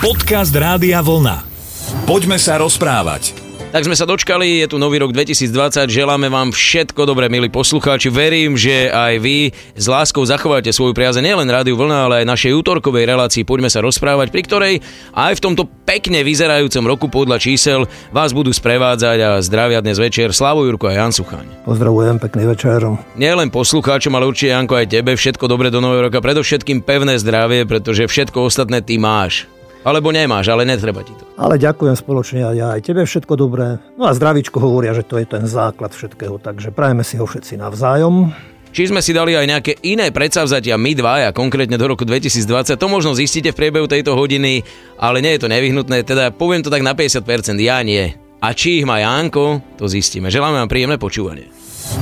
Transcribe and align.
Podcast 0.00 0.56
Rádia 0.56 1.04
Vlna. 1.04 1.44
Poďme 2.08 2.40
sa 2.40 2.56
rozprávať. 2.56 3.36
Tak 3.68 3.84
sme 3.84 3.92
sa 3.92 4.08
dočkali, 4.08 4.64
je 4.64 4.72
tu 4.72 4.80
nový 4.80 4.96
rok 4.96 5.12
2020, 5.12 5.92
želáme 5.92 6.32
vám 6.32 6.56
všetko 6.56 7.04
dobré, 7.04 7.28
milí 7.28 7.52
poslucháči. 7.52 8.08
Verím, 8.08 8.56
že 8.56 8.88
aj 8.88 9.20
vy 9.20 9.52
s 9.76 9.86
láskou 9.92 10.24
zachováte 10.24 10.72
svoju 10.72 10.96
priaze 10.96 11.20
nielen 11.20 11.44
Rádiu 11.44 11.76
Vlna, 11.76 12.08
ale 12.08 12.24
aj 12.24 12.32
našej 12.32 12.52
útorkovej 12.64 13.12
relácii 13.12 13.44
Poďme 13.44 13.68
sa 13.68 13.84
rozprávať, 13.84 14.32
pri 14.32 14.42
ktorej 14.48 14.74
aj 15.12 15.36
v 15.36 15.44
tomto 15.44 15.68
pekne 15.84 16.24
vyzerajúcom 16.24 16.84
roku 16.88 17.06
podľa 17.12 17.36
čísel 17.36 17.84
vás 18.08 18.32
budú 18.32 18.56
sprevádzať 18.56 19.18
a 19.20 19.30
zdravia 19.44 19.84
dnes 19.84 20.00
večer 20.00 20.32
Slavo 20.32 20.64
Jurko 20.64 20.88
a 20.88 20.96
Jan 20.96 21.12
Suchaň. 21.12 21.44
Pozdravujem, 21.68 22.16
pekný 22.16 22.48
večer. 22.48 22.88
Nielen 23.20 23.52
poslucháčom, 23.52 24.16
ale 24.16 24.32
určite 24.32 24.56
Janko 24.56 24.80
aj 24.80 24.96
tebe 24.96 25.12
všetko 25.12 25.44
dobré 25.44 25.68
do 25.68 25.84
nového 25.84 26.08
roka, 26.08 26.24
predovšetkým 26.24 26.88
pevné 26.88 27.20
zdravie, 27.20 27.68
pretože 27.68 28.08
všetko 28.08 28.48
ostatné 28.48 28.80
ty 28.80 28.96
máš. 28.96 29.59
Alebo 29.80 30.12
nemáš, 30.12 30.52
ale 30.52 30.68
netreba 30.68 31.00
ti 31.00 31.16
to. 31.16 31.24
Ale 31.40 31.56
ďakujem 31.56 31.96
spoločne 31.96 32.44
a 32.44 32.52
ja 32.52 32.66
aj 32.76 32.84
tebe 32.84 33.00
všetko 33.00 33.32
dobré. 33.32 33.80
No 33.96 34.04
a 34.04 34.12
zdravíčko 34.12 34.60
hovoria, 34.60 34.92
že 34.92 35.08
to 35.08 35.16
je 35.16 35.24
ten 35.24 35.48
základ 35.48 35.96
všetkého, 35.96 36.36
takže 36.36 36.68
prajeme 36.68 37.00
si 37.00 37.16
ho 37.16 37.24
všetci 37.24 37.56
navzájom. 37.56 38.28
Či 38.70 38.94
sme 38.94 39.02
si 39.02 39.10
dali 39.10 39.34
aj 39.34 39.50
nejaké 39.50 39.72
iné 39.82 40.14
predsavzatia 40.14 40.78
my 40.78 40.92
dva, 40.94 41.26
a 41.26 41.34
konkrétne 41.34 41.74
do 41.74 41.90
roku 41.90 42.06
2020, 42.06 42.78
to 42.78 42.86
možno 42.86 43.18
zistíte 43.18 43.50
v 43.50 43.58
priebehu 43.58 43.90
tejto 43.90 44.14
hodiny, 44.14 44.62
ale 44.94 45.18
nie 45.18 45.34
je 45.34 45.42
to 45.42 45.48
nevyhnutné, 45.50 46.06
teda 46.06 46.30
poviem 46.30 46.62
to 46.62 46.70
tak 46.70 46.86
na 46.86 46.94
50%, 46.94 47.58
ja 47.58 47.82
nie. 47.82 48.14
A 48.40 48.54
či 48.54 48.80
ich 48.80 48.86
má 48.86 49.02
Janko, 49.02 49.58
to 49.74 49.90
zistíme. 49.90 50.30
Želáme 50.30 50.62
vám 50.62 50.70
príjemné 50.70 50.96
počúvanie. 51.02 51.50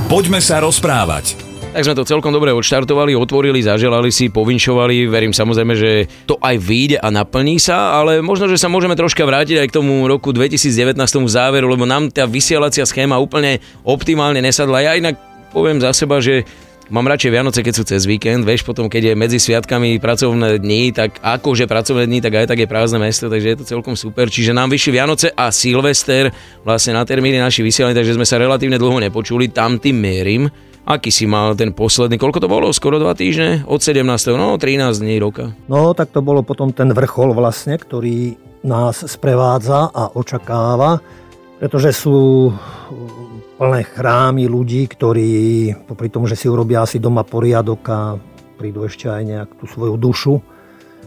Poďme 0.05 0.39
sa 0.39 0.61
rozprávať. 0.61 1.48
Tak 1.69 1.85
sme 1.85 1.93
to 1.93 2.01
celkom 2.01 2.33
dobre 2.33 2.49
odštartovali, 2.49 3.13
otvorili, 3.13 3.61
zaželali 3.61 4.09
si, 4.09 4.33
povinšovali. 4.33 5.05
Verím 5.05 5.29
samozrejme, 5.29 5.77
že 5.77 6.09
to 6.25 6.33
aj 6.41 6.57
vyjde 6.57 6.97
a 6.97 7.13
naplní 7.13 7.61
sa, 7.61 7.93
ale 7.93 8.25
možno, 8.25 8.49
že 8.49 8.57
sa 8.57 8.73
môžeme 8.73 8.97
troška 8.97 9.21
vrátiť 9.21 9.61
aj 9.61 9.67
k 9.69 9.77
tomu 9.77 10.09
roku 10.09 10.33
2019 10.33 10.97
záveru, 11.29 11.69
lebo 11.69 11.85
nám 11.85 12.09
tá 12.09 12.25
vysielacia 12.25 12.81
schéma 12.89 13.21
úplne 13.21 13.61
optimálne 13.85 14.41
nesadla. 14.41 14.81
Ja 14.81 14.97
inak 14.97 15.21
poviem 15.53 15.77
za 15.77 15.93
seba, 15.93 16.17
že 16.17 16.41
Mám 16.89 17.05
radšej 17.05 17.29
Vianoce, 17.29 17.61
keď 17.61 17.73
sú 17.77 17.83
cez 17.85 18.09
víkend, 18.09 18.49
vieš, 18.49 18.65
potom 18.65 18.89
keď 18.89 19.13
je 19.13 19.13
medzi 19.13 19.37
sviatkami 19.37 20.01
pracovné 20.01 20.57
dni, 20.57 20.89
tak 20.89 21.21
akože 21.21 21.69
pracovné 21.69 22.09
dni, 22.09 22.17
tak 22.17 22.33
aj 22.33 22.49
tak 22.49 22.57
je 22.57 22.65
prázdne 22.65 22.97
mesto, 22.97 23.29
takže 23.29 23.45
je 23.53 23.57
to 23.61 23.69
celkom 23.77 23.93
super. 23.93 24.25
Čiže 24.25 24.57
nám 24.57 24.73
vyšli 24.73 24.97
Vianoce 24.97 25.29
a 25.29 25.53
Silvester 25.53 26.33
vlastne 26.65 26.97
na 26.97 27.05
termíny 27.05 27.37
naši 27.37 27.61
vysielaní, 27.61 27.93
takže 27.93 28.17
sme 28.17 28.25
sa 28.25 28.41
relatívne 28.41 28.81
dlho 28.81 29.05
nepočuli, 29.05 29.53
tam 29.53 29.77
tým 29.77 30.01
mierim. 30.01 30.49
Aký 30.89 31.13
si 31.13 31.29
mal 31.29 31.53
ten 31.53 31.69
posledný, 31.69 32.17
koľko 32.17 32.41
to 32.41 32.49
bolo? 32.49 32.73
Skoro 32.73 32.97
dva 32.97 33.13
týždne? 33.13 33.61
Od 33.69 33.77
17. 33.77 34.01
no 34.33 34.57
13 34.57 34.97
dní 34.97 35.21
roka. 35.21 35.53
No 35.69 35.93
tak 35.93 36.09
to 36.09 36.25
bolo 36.25 36.41
potom 36.41 36.73
ten 36.73 36.89
vrchol 36.89 37.37
vlastne, 37.37 37.77
ktorý 37.77 38.33
nás 38.65 39.05
sprevádza 39.05 39.93
a 39.93 40.09
očakáva, 40.17 40.97
pretože 41.61 41.93
sú 41.93 42.49
plné 43.61 43.85
chrámy 43.85 44.49
ľudí, 44.49 44.89
ktorí 44.89 45.29
popri 45.85 46.09
tom, 46.09 46.25
že 46.25 46.33
si 46.33 46.49
urobia 46.49 46.81
asi 46.81 46.97
doma 46.97 47.21
poriadok 47.21 47.81
a 47.85 48.17
prídu 48.57 48.89
ešte 48.89 49.13
aj 49.13 49.21
nejak 49.29 49.49
tú 49.61 49.69
svoju 49.69 49.93
dušu 49.93 50.41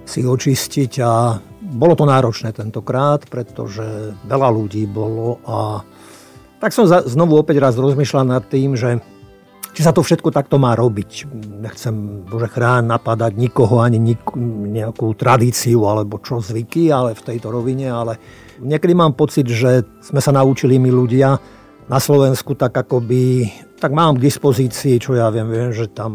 si 0.07 0.23
očistiť 0.23 0.93
a 1.03 1.43
bolo 1.59 1.99
to 1.99 2.07
náročné 2.07 2.55
tentokrát, 2.55 3.27
pretože 3.27 4.15
veľa 4.31 4.47
ľudí 4.47 4.87
bolo 4.87 5.43
a 5.43 5.83
tak 6.63 6.71
som 6.71 6.87
znovu 6.87 7.43
opäť 7.43 7.59
raz 7.59 7.75
rozmýšľal 7.75 8.39
nad 8.39 8.47
tým, 8.47 8.79
že 8.79 9.03
či 9.73 9.81
sa 9.81 9.93
to 9.93 10.05
všetko 10.05 10.29
takto 10.29 10.61
má 10.61 10.77
robiť. 10.77 11.33
Nechcem, 11.65 12.25
bože 12.29 12.49
chrán, 12.53 12.93
napadať 12.93 13.33
nikoho, 13.37 13.81
ani 13.81 13.97
nik, 13.97 14.21
nejakú 14.69 15.17
tradíciu 15.17 15.89
alebo 15.89 16.21
čo 16.21 16.45
zvyky, 16.45 16.93
ale 16.93 17.17
v 17.17 17.25
tejto 17.25 17.49
rovine, 17.49 17.89
ale 17.89 18.21
niekedy 18.61 18.93
mám 18.93 19.17
pocit, 19.17 19.49
že 19.49 19.85
sme 20.05 20.21
sa 20.21 20.33
naučili 20.33 20.77
my 20.77 20.93
ľudia 20.93 21.41
na 21.89 21.99
Slovensku 21.99 22.55
tak 22.55 22.77
akoby, 22.77 23.49
tak 23.83 23.91
mám 23.91 24.15
k 24.15 24.31
dispozícii, 24.31 25.03
čo 25.03 25.19
ja 25.19 25.27
viem, 25.35 25.51
viem, 25.51 25.75
že 25.75 25.91
tam 25.91 26.15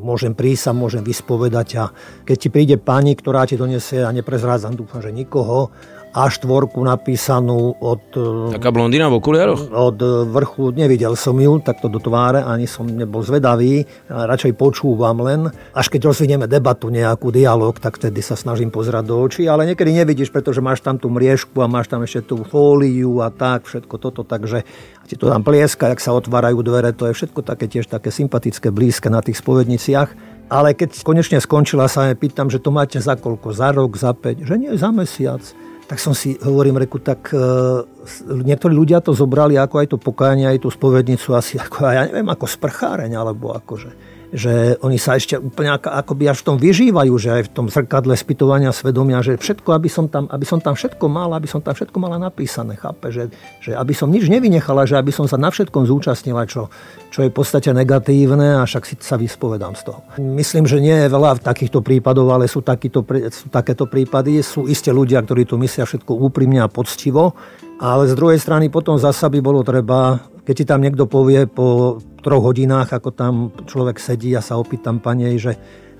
môžem 0.00 0.32
prísť 0.32 0.72
a 0.72 0.78
môžem 0.80 1.04
vyspovedať 1.04 1.68
a 1.76 1.92
keď 2.24 2.36
ti 2.40 2.48
príde 2.48 2.76
pani, 2.80 3.12
ktorá 3.12 3.44
ti 3.44 3.60
donesie 3.60 4.00
a 4.00 4.08
neprezrádzam, 4.08 4.72
dúfam, 4.72 5.04
že 5.04 5.12
nikoho, 5.12 5.68
a4 6.14 6.70
napísanú 6.78 7.74
od... 7.82 8.14
Taká 8.54 8.70
blondína 8.70 9.10
v 9.10 9.18
okuliaroch? 9.18 9.66
Od 9.66 9.98
vrchu, 10.30 10.70
nevidel 10.70 11.18
som 11.18 11.34
ju 11.34 11.58
takto 11.58 11.90
do 11.90 11.98
tváre, 11.98 12.38
ani 12.38 12.70
som 12.70 12.86
nebol 12.86 13.26
zvedavý, 13.26 13.82
radšej 14.06 14.54
počúvam 14.54 15.18
len. 15.26 15.50
Až 15.74 15.90
keď 15.90 16.14
rozvinieme 16.14 16.46
debatu, 16.46 16.86
nejakú 16.86 17.34
dialog, 17.34 17.82
tak 17.82 17.98
vtedy 17.98 18.22
sa 18.22 18.38
snažím 18.38 18.70
pozerať 18.70 19.10
do 19.10 19.18
očí, 19.26 19.42
ale 19.50 19.66
niekedy 19.66 19.90
nevidíš, 19.90 20.30
pretože 20.30 20.62
máš 20.62 20.86
tam 20.86 21.02
tú 21.02 21.10
mriežku 21.10 21.58
a 21.58 21.66
máš 21.66 21.90
tam 21.90 22.06
ešte 22.06 22.30
tú 22.30 22.46
fóliu 22.46 23.18
a 23.18 23.34
tak, 23.34 23.66
všetko 23.66 23.98
toto, 23.98 24.22
takže 24.22 24.62
ti 25.10 25.18
to 25.18 25.26
tam 25.26 25.42
plieska, 25.42 25.90
jak 25.90 25.98
sa 25.98 26.14
otvárajú 26.14 26.62
dvere, 26.62 26.93
to 26.94 27.10
je 27.10 27.16
všetko 27.18 27.42
také 27.42 27.66
tiež 27.66 27.90
také 27.90 28.08
sympatické, 28.08 28.70
blízke 28.70 29.10
na 29.10 29.20
tých 29.20 29.42
spovedniciach. 29.42 30.10
Ale 30.48 30.76
keď 30.76 31.02
konečne 31.02 31.40
skončila, 31.40 31.88
sa 31.88 32.08
ja 32.08 32.14
pýtam, 32.16 32.48
že 32.48 32.60
to 32.60 32.70
máte 32.70 33.00
za 33.00 33.18
koľko? 33.18 33.52
Za 33.52 33.74
rok, 33.74 33.96
za 33.96 34.12
5? 34.12 34.44
Že 34.44 34.54
nie, 34.60 34.72
za 34.78 34.90
mesiac 34.94 35.42
tak 35.84 36.00
som 36.00 36.16
si, 36.16 36.40
hovorím, 36.40 36.80
reku, 36.80 36.96
tak 36.96 37.28
e, 37.28 37.36
niektorí 38.24 38.72
ľudia 38.72 39.04
to 39.04 39.12
zobrali 39.12 39.60
ako 39.60 39.84
aj 39.84 39.88
to 39.92 39.98
pokájanie, 40.00 40.48
aj 40.48 40.64
tú 40.64 40.72
spovednicu 40.72 41.36
asi 41.36 41.60
ako, 41.60 41.84
ja 41.92 42.08
neviem, 42.08 42.24
ako 42.24 42.48
sprcháreň, 42.48 43.12
alebo 43.12 43.52
akože 43.52 43.92
že 44.34 44.82
oni 44.82 44.98
sa 44.98 45.14
ešte 45.14 45.38
úplne 45.38 45.78
ako, 45.78 45.94
akoby 45.94 46.26
až 46.26 46.42
v 46.42 46.46
tom 46.50 46.56
vyžívajú, 46.58 47.14
že 47.22 47.30
aj 47.30 47.42
v 47.46 47.50
tom 47.54 47.66
zrkadle 47.70 48.18
spytovania 48.18 48.74
svedomia, 48.74 49.22
že 49.22 49.38
všetko, 49.38 49.70
aby 49.70 49.86
som 49.86 50.10
tam, 50.10 50.26
aby 50.26 50.42
som 50.42 50.58
tam 50.58 50.74
všetko 50.74 51.06
mal, 51.06 51.30
aby 51.38 51.46
som 51.46 51.62
tam 51.62 51.70
všetko 51.70 51.94
mala 52.02 52.18
napísané, 52.18 52.74
chápe, 52.74 53.14
že, 53.14 53.30
že 53.62 53.78
aby 53.78 53.94
som 53.94 54.10
nič 54.10 54.26
nevynechala, 54.26 54.90
že 54.90 54.98
aby 54.98 55.14
som 55.14 55.30
sa 55.30 55.38
na 55.38 55.54
všetkom 55.54 55.86
zúčastnila, 55.86 56.50
čo, 56.50 56.66
čo 57.14 57.22
je 57.22 57.30
v 57.30 57.36
podstate 57.38 57.70
negatívne 57.70 58.58
a 58.58 58.66
však 58.66 58.82
si 58.82 58.98
sa 58.98 59.14
vyspovedám 59.14 59.78
z 59.78 59.82
toho. 59.86 60.02
Myslím, 60.18 60.66
že 60.66 60.82
nie 60.82 61.06
je 61.06 61.14
veľa 61.14 61.38
takýchto 61.38 61.78
prípadov, 61.78 62.26
ale 62.34 62.50
sú, 62.50 62.58
takýto, 62.58 63.06
sú 63.30 63.46
takéto 63.54 63.86
prípady. 63.86 64.42
Sú 64.42 64.66
isté 64.66 64.90
ľudia, 64.90 65.22
ktorí 65.22 65.46
to 65.46 65.54
myslia 65.62 65.86
všetko 65.86 66.10
úprimne 66.10 66.58
a 66.58 66.66
poctivo, 66.66 67.38
ale 67.78 68.10
z 68.10 68.18
druhej 68.18 68.42
strany 68.42 68.66
potom 68.66 68.98
zasa 68.98 69.30
by 69.30 69.38
bolo 69.38 69.62
treba 69.62 70.33
keď 70.44 70.54
ti 70.54 70.64
tam 70.68 70.80
niekto 70.84 71.08
povie 71.08 71.48
po 71.48 71.98
troch 72.20 72.44
hodinách, 72.44 72.92
ako 72.92 73.10
tam 73.12 73.34
človek 73.64 73.96
sedí 73.96 74.36
a 74.36 74.44
sa 74.44 74.60
opýtam 74.60 75.00
panej, 75.00 75.36
že 75.40 75.52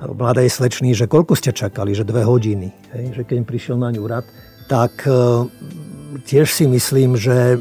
mladej 0.05 0.53
slečný, 0.53 0.93
že 0.93 1.09
koľko 1.09 1.33
ste 1.33 1.57
čakali, 1.57 1.97
že 1.97 2.05
dve 2.05 2.25
hodiny, 2.29 2.69
hej, 2.93 3.05
že 3.17 3.23
keď 3.25 3.49
prišiel 3.49 3.77
na 3.81 3.89
ňu 3.89 4.05
rad, 4.05 4.29
tak 4.69 5.09
e, 5.09 5.49
tiež 6.29 6.53
si 6.53 6.69
myslím, 6.69 7.17
že 7.17 7.61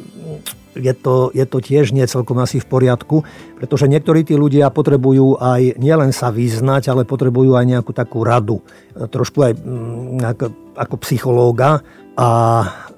je 0.74 0.94
to, 0.98 1.30
je 1.32 1.46
to 1.46 1.58
tiež 1.62 1.94
nie 1.94 2.04
celkom 2.10 2.42
asi 2.42 2.58
v 2.58 2.68
poriadku, 2.68 3.22
pretože 3.62 3.86
niektorí 3.86 4.26
tí 4.26 4.34
ľudia 4.34 4.74
potrebujú 4.74 5.38
aj 5.38 5.78
nielen 5.78 6.10
sa 6.10 6.34
vyznať, 6.34 6.90
ale 6.90 7.06
potrebujú 7.06 7.54
aj 7.54 7.66
nejakú 7.70 7.94
takú 7.94 8.26
radu. 8.26 8.66
Trošku 8.98 9.38
aj 9.40 9.54
mm, 9.54 10.26
ako, 10.34 10.46
ako 10.74 10.96
psychológa 11.06 11.86
a 12.18 12.30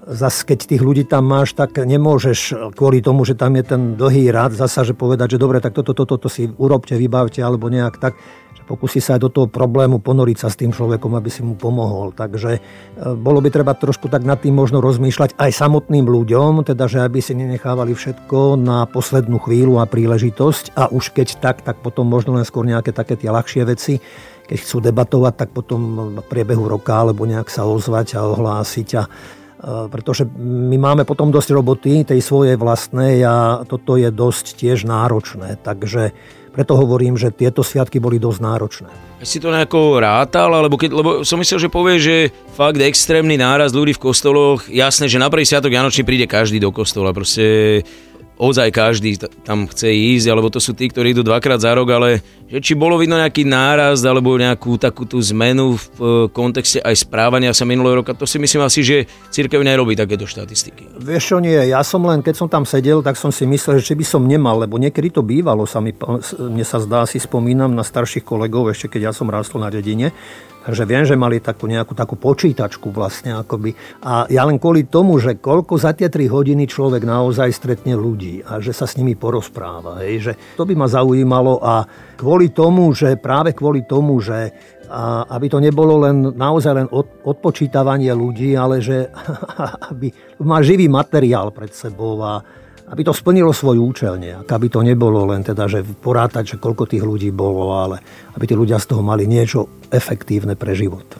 zase 0.06 0.46
keď 0.46 0.70
tých 0.70 0.82
ľudí 0.86 1.04
tam 1.10 1.26
máš, 1.26 1.58
tak 1.58 1.82
nemôžeš 1.82 2.72
kvôli 2.78 3.02
tomu, 3.02 3.26
že 3.26 3.34
tam 3.34 3.58
je 3.58 3.64
ten 3.66 3.82
dlhý 3.98 4.30
rad, 4.30 4.54
zasa, 4.54 4.86
že 4.86 4.94
povedať, 4.94 5.36
že 5.36 5.42
dobre, 5.42 5.58
tak 5.58 5.74
toto, 5.74 5.98
toto, 5.98 6.18
toto 6.18 6.30
si 6.30 6.46
urobte, 6.46 6.94
vybavte, 6.94 7.42
alebo 7.42 7.74
nejak 7.74 7.98
tak, 7.98 8.14
že 8.54 8.62
pokusí 8.70 9.02
sa 9.02 9.18
aj 9.18 9.26
do 9.26 9.30
toho 9.34 9.48
problému 9.50 9.98
ponoriť 9.98 10.38
sa 10.38 10.54
s 10.54 10.62
tým 10.62 10.70
človekom, 10.70 11.18
aby 11.18 11.30
si 11.34 11.42
mu 11.42 11.58
pomohol. 11.58 12.14
Takže 12.14 12.52
e, 12.58 12.60
bolo 13.18 13.42
by 13.42 13.50
treba 13.50 13.74
trošku 13.74 14.06
tak 14.06 14.22
nad 14.22 14.38
tým 14.38 14.54
možno 14.54 14.78
rozmýšľať 14.78 15.42
aj 15.42 15.52
samotným 15.52 16.06
ľuďom, 16.06 16.62
teda, 16.70 16.86
že 16.86 17.02
aby 17.02 17.20
si 17.20 17.34
nenechávali 17.34 17.98
všetko 17.98 18.62
na 18.62 18.86
poslednú 18.86 19.42
chvíľu 19.42 19.82
a 19.82 19.90
príležitosť 19.90 20.78
a 20.78 20.94
už 20.94 21.18
keď 21.18 21.42
tak, 21.42 21.66
tak 21.66 21.82
potom 21.82 22.06
možno 22.06 22.38
len 22.38 22.46
skôr 22.46 22.62
nejaké 22.62 22.94
také 22.94 23.18
tie 23.18 23.34
ľahšie 23.34 23.66
veci 23.66 23.98
keď 24.46 24.62
chcú 24.62 24.78
debatovať, 24.78 25.34
tak 25.42 25.50
potom 25.58 25.82
v 26.22 26.26
priebehu 26.30 26.70
roka 26.70 27.02
alebo 27.02 27.26
nejak 27.26 27.50
sa 27.50 27.66
ozvať 27.66 28.22
a 28.22 28.30
ohlásiť 28.30 28.90
a 28.94 29.04
pretože 29.65 30.29
my 30.38 30.77
máme 30.77 31.03
potom 31.09 31.33
dosť 31.33 31.50
roboty 31.50 32.06
tej 32.06 32.21
svojej 32.21 32.53
vlastnej 32.53 33.25
a 33.25 33.65
toto 33.65 33.97
je 33.97 34.13
dosť 34.13 34.62
tiež 34.62 34.85
náročné. 34.85 35.57
Takže 35.57 36.13
preto 36.53 36.77
hovorím, 36.77 37.17
že 37.19 37.35
tieto 37.35 37.65
sviatky 37.65 38.00
boli 38.00 38.21
dosť 38.21 38.39
náročné. 38.39 38.89
Si 39.25 39.41
to 39.41 39.50
nejako 39.50 40.00
rátal, 40.00 40.53
alebo 40.53 40.77
keď, 40.77 40.89
lebo 40.94 41.09
som 41.25 41.41
myslel, 41.41 41.65
že 41.65 41.73
povie, 41.73 41.97
že 41.97 42.15
fakt 42.53 42.79
extrémny 42.79 43.35
náraz 43.35 43.73
ľudí 43.73 43.97
v 43.97 44.03
kostoloch, 44.06 44.69
jasné, 44.69 45.09
že 45.09 45.19
na 45.19 45.27
prvý 45.27 45.44
sviatok 45.44 45.73
Vianočný 45.73 46.06
príde 46.06 46.29
každý 46.29 46.62
do 46.62 46.69
kostola, 46.69 47.12
proste 47.12 47.81
ozaj 48.35 48.71
každý 48.71 49.17
tam 49.47 49.67
chce 49.67 49.91
ísť, 49.91 50.27
alebo 50.31 50.51
to 50.51 50.59
sú 50.59 50.75
tí, 50.75 50.91
ktorí 50.91 51.15
idú 51.15 51.23
dvakrát 51.23 51.63
za 51.63 51.71
rok, 51.75 51.88
ale 51.91 52.23
že 52.45 52.62
či 52.62 52.74
bolo 52.77 53.01
vidno 53.01 53.18
nejaký 53.18 53.42
náraz 53.42 54.06
alebo 54.06 54.38
nejakú 54.38 54.77
takú 54.77 55.09
tú 55.09 55.18
zmenu 55.33 55.77
v 55.77 56.30
kontexte 56.30 56.77
aj 56.77 57.06
správania 57.06 57.51
sa 57.57 57.65
minulého 57.65 58.06
roka, 58.06 58.13
to 58.13 58.30
si 58.30 58.38
myslím 58.38 58.62
asi, 58.62 58.86
že 58.86 58.97
církev 59.33 59.65
nerobí 59.65 59.97
takéto 59.97 60.30
štatistiky. 60.30 61.01
Vieš 61.01 61.24
čo 61.36 61.38
nie, 61.42 61.57
ja 61.57 61.81
som 61.81 62.06
len, 62.06 62.21
keď 62.21 62.36
som 62.38 62.47
tam 62.47 62.63
sedel, 62.63 63.01
tak 63.01 63.18
som 63.18 63.33
si 63.33 63.50
myslel, 63.50 63.81
že 63.81 63.94
či 63.94 63.95
by 63.97 64.06
som 64.06 64.21
nemal, 64.24 64.62
lebo 64.62 64.77
niekedy 64.77 65.09
to 65.09 65.25
bývalo, 65.25 65.65
sa 65.65 65.81
mi, 65.81 65.89
mne 66.38 66.65
sa 66.65 66.77
zdá, 66.77 67.09
si 67.09 67.18
spomínam 67.18 67.74
na 67.74 67.81
starších 67.81 68.21
kolegov, 68.21 68.69
ešte 68.69 68.94
keď 68.98 69.09
ja 69.09 69.13
som 69.13 69.25
rástol 69.25 69.65
na 69.65 69.74
dedine, 69.74 70.13
Takže 70.65 70.81
viem, 70.89 71.06
že 71.06 71.13
mali 71.13 71.38
takú 71.38 71.69
nejakú 71.69 71.94
takú 71.94 72.18
počítačku 72.18 72.89
vlastne 72.89 73.38
akoby. 73.38 73.77
A 74.01 74.25
ja 74.33 74.41
len 74.50 74.57
kvôli 74.57 74.89
tomu, 74.89 75.21
že 75.21 75.38
koľko 75.38 75.77
za 75.77 75.94
tie 75.94 76.09
3 76.09 76.25
hodiny 76.25 76.65
človek 76.65 77.06
naozaj 77.06 77.53
stretne 77.53 77.94
ľudí 77.94 78.41
a 78.41 78.57
že 78.57 78.74
sa 78.74 78.89
s 78.89 78.98
nimi 78.98 79.13
porozpráva. 79.13 80.01
Hej, 80.01 80.15
že 80.18 80.33
to 80.57 80.65
by 80.65 80.74
ma 80.74 80.89
zaujímalo 80.89 81.62
a 81.62 81.86
kvôli 82.18 82.35
tomu, 82.52 82.92
že 82.92 83.16
práve 83.16 83.56
kvôli 83.56 83.88
tomu, 83.88 84.20
že 84.20 84.52
aby 85.30 85.50
to 85.50 85.58
nebolo 85.58 86.06
len 86.06 86.38
naozaj 86.38 86.74
len 86.78 86.88
od, 86.94 87.26
odpočítavanie 87.26 88.14
ľudí, 88.14 88.54
ale 88.54 88.84
že 88.84 89.10
aby 89.92 90.14
má 90.46 90.62
živý 90.62 90.86
materiál 90.86 91.50
pred 91.50 91.74
sebou 91.74 92.22
a 92.22 92.44
aby 92.86 93.02
to 93.02 93.18
splnilo 93.18 93.50
svoj 93.50 93.82
účel 93.82 94.14
nejak, 94.22 94.46
aby 94.46 94.68
to 94.70 94.86
nebolo 94.86 95.26
len 95.26 95.42
teda, 95.42 95.66
že 95.66 95.82
porátať, 95.82 96.56
že 96.56 96.62
koľko 96.62 96.86
tých 96.86 97.02
ľudí 97.02 97.34
bolo, 97.34 97.74
ale 97.74 97.98
aby 98.38 98.46
tí 98.46 98.54
ľudia 98.54 98.78
z 98.78 98.94
toho 98.94 99.02
mali 99.02 99.26
niečo 99.26 99.90
efektívne 99.90 100.54
pre 100.54 100.78
život. 100.78 101.18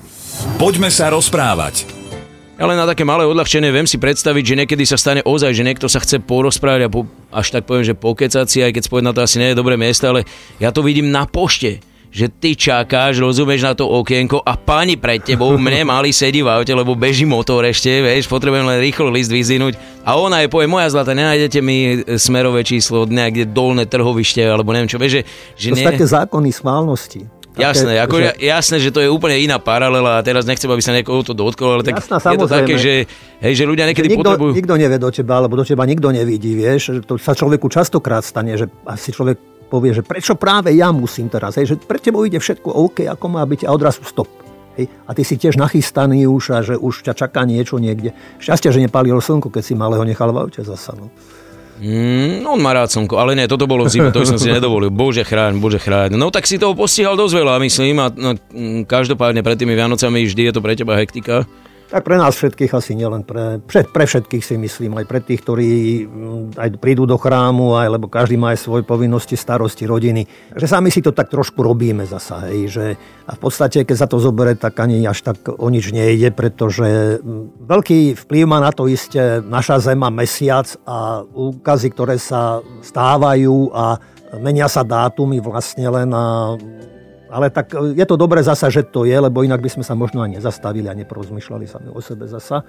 Poďme 0.62 0.94
sa 0.94 1.10
rozprávať. 1.10 2.05
Ale 2.56 2.72
na 2.80 2.88
také 2.88 3.04
malé 3.04 3.28
odľahčenie 3.28 3.68
viem 3.68 3.84
si 3.84 4.00
predstaviť, 4.00 4.44
že 4.48 4.58
niekedy 4.64 4.84
sa 4.88 4.96
stane 4.96 5.20
ozaj, 5.28 5.52
že 5.52 5.68
niekto 5.68 5.92
sa 5.92 6.00
chce 6.00 6.24
porozprávať 6.24 6.88
a 6.88 6.90
po, 6.90 7.04
až 7.28 7.52
tak 7.52 7.68
poviem, 7.68 7.84
že 7.84 8.00
pokecať 8.00 8.48
si, 8.48 8.64
aj 8.64 8.72
keď 8.80 8.84
spovedať 8.88 9.08
na 9.12 9.14
to 9.14 9.22
asi 9.28 9.38
nie 9.44 9.52
je 9.52 9.60
dobré 9.60 9.76
miesto, 9.76 10.08
ale 10.08 10.24
ja 10.64 10.72
to 10.72 10.80
vidím 10.80 11.12
na 11.12 11.28
pošte 11.28 11.84
že 12.16 12.32
ty 12.32 12.56
čakáš, 12.56 13.20
rozumieš 13.20 13.68
na 13.68 13.76
to 13.76 13.92
okienko 13.92 14.40
a 14.40 14.56
pani 14.56 14.96
pred 14.96 15.20
tebou, 15.20 15.52
mne 15.60 15.84
mali 15.84 16.16
sedí 16.16 16.40
v 16.40 16.48
aute, 16.48 16.72
lebo 16.72 16.96
beží 16.96 17.28
motor 17.28 17.68
ešte, 17.68 17.92
vieš, 18.00 18.32
potrebujem 18.32 18.64
len 18.64 18.80
rýchlo 18.80 19.12
list 19.12 19.28
vyzinúť 19.28 19.76
a 20.08 20.16
ona 20.16 20.40
je 20.40 20.48
povie, 20.48 20.72
moja 20.72 20.88
zlata, 20.88 21.12
nenájdete 21.12 21.60
mi 21.60 22.08
smerové 22.16 22.64
číslo 22.64 23.04
nejaké 23.04 23.52
dolné 23.52 23.84
trhovište, 23.84 24.40
alebo 24.48 24.72
neviem 24.72 24.88
čo, 24.88 24.96
vieš, 24.96 25.20
že, 25.20 25.22
že 25.60 25.68
to 25.68 25.76
nie... 25.76 25.84
sú 25.84 25.92
také 25.92 26.08
zákony 26.08 26.50
schválnosti. 26.56 27.22
Jasné, 27.56 27.98
ako, 28.04 28.16
že... 28.20 28.30
jasné, 28.44 28.76
že 28.84 28.90
to 28.92 29.00
je 29.00 29.10
úplne 29.10 29.40
iná 29.40 29.58
paralela 29.58 30.20
a 30.20 30.24
teraz 30.24 30.44
nechcem, 30.44 30.68
aby 30.68 30.84
sa 30.84 30.92
niekoho 30.92 31.24
to 31.24 31.32
dotklo, 31.32 31.80
ale 31.80 31.84
tak 31.88 32.04
Jasná, 32.04 32.20
je 32.20 32.40
to 32.40 32.50
také, 32.52 32.74
že, 32.76 32.94
hej, 33.40 33.54
že 33.56 33.64
ľudia 33.64 33.88
niekedy 33.88 34.12
nikto, 34.12 34.28
potrebujú... 34.28 34.52
Nikto 34.54 34.76
nevie 34.76 34.98
do 35.00 35.10
teba, 35.10 35.40
alebo 35.40 35.56
do 35.56 35.64
teba 35.64 35.88
nikto 35.88 36.12
nevidí, 36.12 36.52
vieš. 36.52 37.00
To 37.08 37.16
sa 37.16 37.32
človeku 37.32 37.72
častokrát 37.72 38.28
stane, 38.28 38.60
že 38.60 38.68
asi 38.84 39.16
človek 39.16 39.68
povie, 39.72 39.96
že 39.96 40.04
prečo 40.06 40.38
práve 40.38 40.76
ja 40.76 40.92
musím 40.92 41.32
teraz, 41.32 41.58
hej, 41.58 41.74
že 41.74 41.76
pre 41.80 41.98
tebou 41.98 42.28
ide 42.28 42.38
všetko 42.38 42.70
OK, 42.70 43.08
ako 43.08 43.26
má 43.32 43.42
byť 43.48 43.66
a 43.66 43.74
odrazu 43.74 44.04
stop. 44.04 44.30
Hej. 44.76 44.92
A 45.08 45.16
ty 45.16 45.24
si 45.24 45.40
tiež 45.40 45.56
nachystaný 45.56 46.28
už 46.28 46.44
a 46.52 46.60
že 46.60 46.76
už 46.76 47.08
ťa 47.08 47.16
čaká 47.16 47.48
niečo 47.48 47.80
niekde. 47.80 48.12
Šťastie, 48.44 48.76
že 48.76 48.84
nepálilo 48.84 49.24
slnko, 49.24 49.48
keď 49.48 49.64
si 49.64 49.74
malého 49.74 50.04
nechal 50.04 50.36
v 50.36 50.44
aute 50.44 50.62
zasa. 50.62 50.92
No. 51.00 51.08
Mm, 51.76 52.48
on 52.48 52.60
má 52.64 52.72
rád 52.72 52.88
slnko, 52.88 53.20
ale 53.20 53.36
nie, 53.36 53.52
toto 53.52 53.68
bolo 53.68 53.84
v 53.84 53.92
zime, 53.92 54.08
to 54.16 54.24
som 54.24 54.40
si 54.40 54.48
nedovolil. 54.48 54.88
Bože 54.88 55.28
chráň, 55.28 55.60
bože 55.60 55.76
chráň. 55.76 56.16
No 56.16 56.32
tak 56.32 56.48
si 56.48 56.56
toho 56.56 56.72
postihal 56.72 57.20
dosť 57.20 57.36
veľa, 57.36 57.60
myslím, 57.60 57.96
a 58.00 58.08
no, 58.16 58.32
každopádne 58.88 59.44
pred 59.44 59.60
tými 59.60 59.76
Vianocami 59.76 60.24
vždy 60.24 60.48
je 60.48 60.54
to 60.56 60.64
pre 60.64 60.80
teba 60.80 60.96
hektika. 60.96 61.44
Tak 61.96 62.04
pre 62.04 62.20
nás 62.20 62.36
všetkých 62.36 62.76
asi 62.76 62.92
nielen 62.92 63.24
pre, 63.24 63.64
pre, 63.64 63.88
pre 63.88 64.04
všetkých 64.04 64.44
si 64.44 64.60
myslím, 64.60 65.00
aj 65.00 65.08
pre 65.08 65.24
tých, 65.24 65.40
ktorí 65.40 65.72
mm, 66.04 66.60
aj 66.60 66.70
prídu 66.76 67.08
do 67.08 67.16
chrámu, 67.16 67.72
aj, 67.72 67.88
lebo 67.88 68.12
každý 68.12 68.36
má 68.36 68.52
aj 68.52 68.68
svoje 68.68 68.84
povinnosti, 68.84 69.40
starosti, 69.40 69.88
rodiny. 69.88 70.28
Že 70.60 70.68
sami 70.68 70.92
si 70.92 71.00
to 71.00 71.16
tak 71.16 71.32
trošku 71.32 71.64
robíme 71.64 72.04
zasa, 72.04 72.52
hej, 72.52 72.68
že 72.68 72.86
a 73.24 73.32
v 73.32 73.40
podstate, 73.40 73.88
keď 73.88 73.96
sa 73.96 74.12
to 74.12 74.20
zoberie, 74.20 74.60
tak 74.60 74.76
ani 74.76 75.08
až 75.08 75.24
tak 75.24 75.48
o 75.48 75.72
nič 75.72 75.96
nejde, 75.96 76.36
pretože 76.36 77.24
mm, 77.24 77.64
veľký 77.64 78.20
vplyv 78.28 78.44
má 78.44 78.60
na 78.60 78.76
to 78.76 78.92
isté 78.92 79.40
naša 79.40 79.80
Zema, 79.80 80.12
mesiac 80.12 80.68
a 80.84 81.24
úkazy, 81.24 81.96
ktoré 81.96 82.20
sa 82.20 82.60
stávajú 82.84 83.72
a 83.72 84.04
menia 84.44 84.68
sa 84.68 84.84
dátumy 84.84 85.40
vlastne 85.40 85.88
len 85.88 86.12
na 86.12 86.60
ale 87.36 87.52
tak 87.52 87.76
e, 87.76 87.92
je 88.00 88.06
to 88.08 88.16
dobré 88.16 88.40
zasa, 88.40 88.72
že 88.72 88.88
to 88.88 89.04
je, 89.04 89.20
lebo 89.20 89.44
inak 89.44 89.60
by 89.60 89.68
sme 89.68 89.84
sa 89.84 89.92
možno 89.92 90.24
aj 90.24 90.40
nezastavili 90.40 90.88
a 90.88 90.96
neporozmýšľali 90.96 91.68
sami 91.68 91.92
o 91.92 92.00
sebe 92.00 92.32
zasa. 92.32 92.64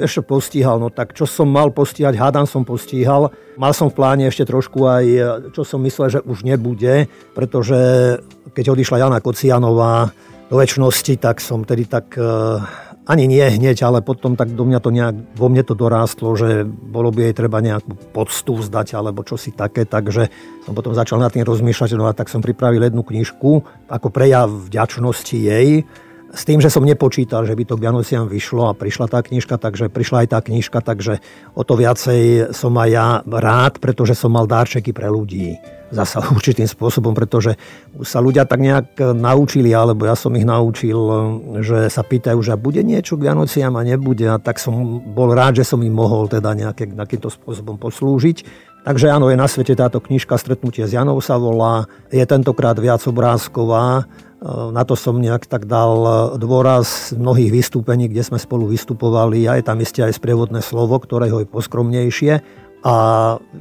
E, 0.00 0.08
čo 0.08 0.24
postíhal, 0.24 0.80
no 0.80 0.88
tak 0.88 1.12
čo 1.12 1.28
som 1.28 1.52
mal 1.52 1.68
postíhať, 1.68 2.16
hádam 2.16 2.48
som 2.48 2.64
postíhal. 2.64 3.28
Mal 3.60 3.76
som 3.76 3.92
v 3.92 3.96
pláne 4.00 4.24
ešte 4.24 4.48
trošku 4.48 4.88
aj, 4.88 5.04
e, 5.04 5.20
čo 5.52 5.68
som 5.68 5.84
myslel, 5.84 6.16
že 6.16 6.20
už 6.24 6.48
nebude, 6.48 7.12
pretože 7.36 7.76
keď 8.56 8.72
odišla 8.72 9.04
Jana 9.04 9.20
Kocianová 9.20 10.08
do 10.48 10.56
väčšnosti, 10.56 11.20
tak 11.20 11.44
som 11.44 11.68
tedy 11.68 11.84
tak 11.84 12.16
ani 13.04 13.28
nie 13.28 13.44
hneď, 13.44 13.84
ale 13.84 14.00
potom 14.00 14.32
tak 14.32 14.56
do 14.56 14.64
mňa 14.64 14.80
to 14.80 14.90
nejak, 14.90 15.16
vo 15.36 15.46
mne 15.52 15.62
to 15.64 15.76
dorástlo, 15.76 16.32
že 16.40 16.64
bolo 16.64 17.12
by 17.12 17.30
jej 17.30 17.34
treba 17.36 17.60
nejakú 17.60 17.92
poctu 18.16 18.56
vzdať 18.56 18.96
alebo 18.96 19.20
čosi 19.20 19.52
také, 19.52 19.84
takže 19.84 20.32
som 20.64 20.72
potom 20.72 20.96
začal 20.96 21.20
nad 21.20 21.28
tým 21.28 21.44
rozmýšľať, 21.44 21.90
no 22.00 22.08
a 22.08 22.16
tak 22.16 22.32
som 22.32 22.40
pripravil 22.40 22.80
jednu 22.80 23.04
knižku 23.04 23.50
ako 23.92 24.08
prejav 24.08 24.48
vďačnosti 24.48 25.36
jej, 25.36 25.84
s 26.34 26.42
tým, 26.42 26.58
že 26.58 26.66
som 26.66 26.82
nepočítal, 26.82 27.46
že 27.46 27.54
by 27.54 27.62
to 27.62 27.78
k 27.78 27.84
Vianociam 27.86 28.26
vyšlo 28.26 28.66
a 28.66 28.76
prišla 28.76 29.06
tá 29.06 29.22
knižka, 29.22 29.54
takže 29.54 29.86
prišla 29.86 30.26
aj 30.26 30.28
tá 30.34 30.38
knižka, 30.42 30.78
takže 30.82 31.22
o 31.54 31.62
to 31.62 31.78
viacej 31.78 32.50
som 32.50 32.74
aj 32.74 32.88
ja 32.90 33.06
rád, 33.22 33.78
pretože 33.78 34.18
som 34.18 34.34
mal 34.34 34.50
dárčeky 34.50 34.90
pre 34.90 35.06
ľudí. 35.06 35.54
Zasa 35.94 36.26
určitým 36.36 36.66
spôsobom, 36.66 37.14
pretože 37.14 37.54
sa 38.02 38.18
ľudia 38.18 38.50
tak 38.50 38.58
nejak 38.58 39.14
naučili, 39.14 39.70
alebo 39.70 40.10
ja 40.10 40.18
som 40.18 40.34
ich 40.34 40.42
naučil, 40.42 40.98
že 41.62 41.86
sa 41.86 42.02
pýtajú, 42.02 42.42
že 42.42 42.58
bude 42.58 42.82
niečo 42.82 43.14
k 43.14 43.30
Vianociam 43.30 43.78
a 43.78 43.86
nebude? 43.86 44.26
A 44.26 44.42
tak 44.42 44.58
som 44.58 44.98
bol 45.14 45.30
rád, 45.30 45.62
že 45.62 45.64
som 45.70 45.78
im 45.86 45.94
mohol 45.94 46.26
teda 46.26 46.50
nejaké, 46.58 46.90
takýmto 46.90 47.30
spôsobom 47.30 47.78
poslúžiť. 47.78 48.42
Takže 48.84 49.08
áno, 49.08 49.32
je 49.32 49.40
na 49.40 49.48
svete 49.48 49.72
táto 49.72 49.96
knižka 49.96 50.36
Stretnutie 50.36 50.84
s 50.84 50.92
Janou 50.92 51.16
sa 51.24 51.40
volá, 51.40 51.88
je 52.12 52.20
tentokrát 52.28 52.76
viac 52.76 53.00
obrázková, 53.08 54.04
na 54.44 54.84
to 54.84 54.92
som 54.92 55.16
nejak 55.16 55.48
tak 55.48 55.64
dal 55.64 56.04
dôraz 56.36 57.16
mnohých 57.16 57.48
vystúpení, 57.48 58.12
kde 58.12 58.20
sme 58.20 58.36
spolu 58.36 58.68
vystupovali 58.68 59.48
a 59.48 59.56
je 59.56 59.64
tam 59.64 59.80
isté 59.80 60.04
aj 60.04 60.20
sprievodné 60.20 60.60
slovo, 60.60 61.00
ktoré 61.00 61.32
je 61.32 61.48
poskromnejšie 61.48 62.44
a 62.84 62.96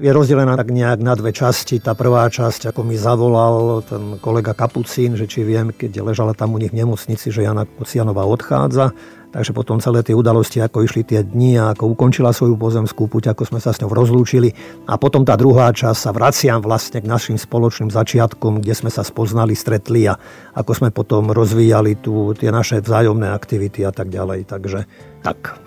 je 0.04 0.12
rozdelená 0.12 0.60
tak 0.60 0.76
nejak 0.76 1.00
na 1.00 1.16
dve 1.16 1.32
časti. 1.32 1.80
Tá 1.80 1.96
prvá 1.96 2.28
časť, 2.28 2.76
ako 2.76 2.84
mi 2.84 3.00
zavolal 3.00 3.80
ten 3.88 4.20
kolega 4.20 4.52
Kapucín, 4.52 5.16
že 5.16 5.24
či 5.24 5.48
viem, 5.48 5.72
keď 5.72 6.04
ležala 6.04 6.36
tam 6.36 6.52
u 6.52 6.60
nich 6.60 6.76
v 6.76 6.84
nemocnici, 6.84 7.32
že 7.32 7.48
Jana 7.48 7.64
Kocianová 7.64 8.28
odchádza. 8.28 8.92
Takže 9.34 9.50
potom 9.50 9.82
celé 9.82 10.06
tie 10.06 10.14
udalosti, 10.14 10.62
ako 10.62 10.86
išli 10.86 11.02
tie 11.02 11.26
dni 11.26 11.58
a 11.58 11.74
ako 11.74 11.98
ukončila 11.98 12.30
svoju 12.30 12.54
pozemskú 12.54 13.10
puť, 13.10 13.34
ako 13.34 13.50
sme 13.50 13.58
sa 13.58 13.74
s 13.74 13.82
ňou 13.82 13.90
rozlúčili. 13.90 14.54
A 14.86 15.02
potom 15.02 15.26
tá 15.26 15.34
druhá 15.34 15.74
časť 15.74 15.98
sa 15.98 16.14
vraciam 16.14 16.62
vlastne 16.62 17.02
k 17.02 17.10
našim 17.10 17.42
spoločným 17.42 17.90
začiatkom, 17.90 18.62
kde 18.62 18.78
sme 18.78 18.94
sa 18.94 19.02
spoznali, 19.02 19.58
stretli 19.58 20.06
a 20.06 20.14
ako 20.54 20.72
sme 20.78 20.90
potom 20.94 21.34
rozvíjali 21.34 21.98
tu 21.98 22.38
tie 22.38 22.54
naše 22.54 22.86
vzájomné 22.86 23.34
aktivity 23.34 23.82
a 23.82 23.90
tak 23.90 24.14
ďalej. 24.14 24.46
Takže 24.46 24.86
tak. 25.26 25.58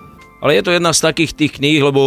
Ale 0.46 0.54
je 0.54 0.62
to 0.62 0.70
jedna 0.70 0.94
z 0.94 1.02
takých 1.02 1.32
tých 1.34 1.52
kníh, 1.58 1.82
lebo 1.82 2.02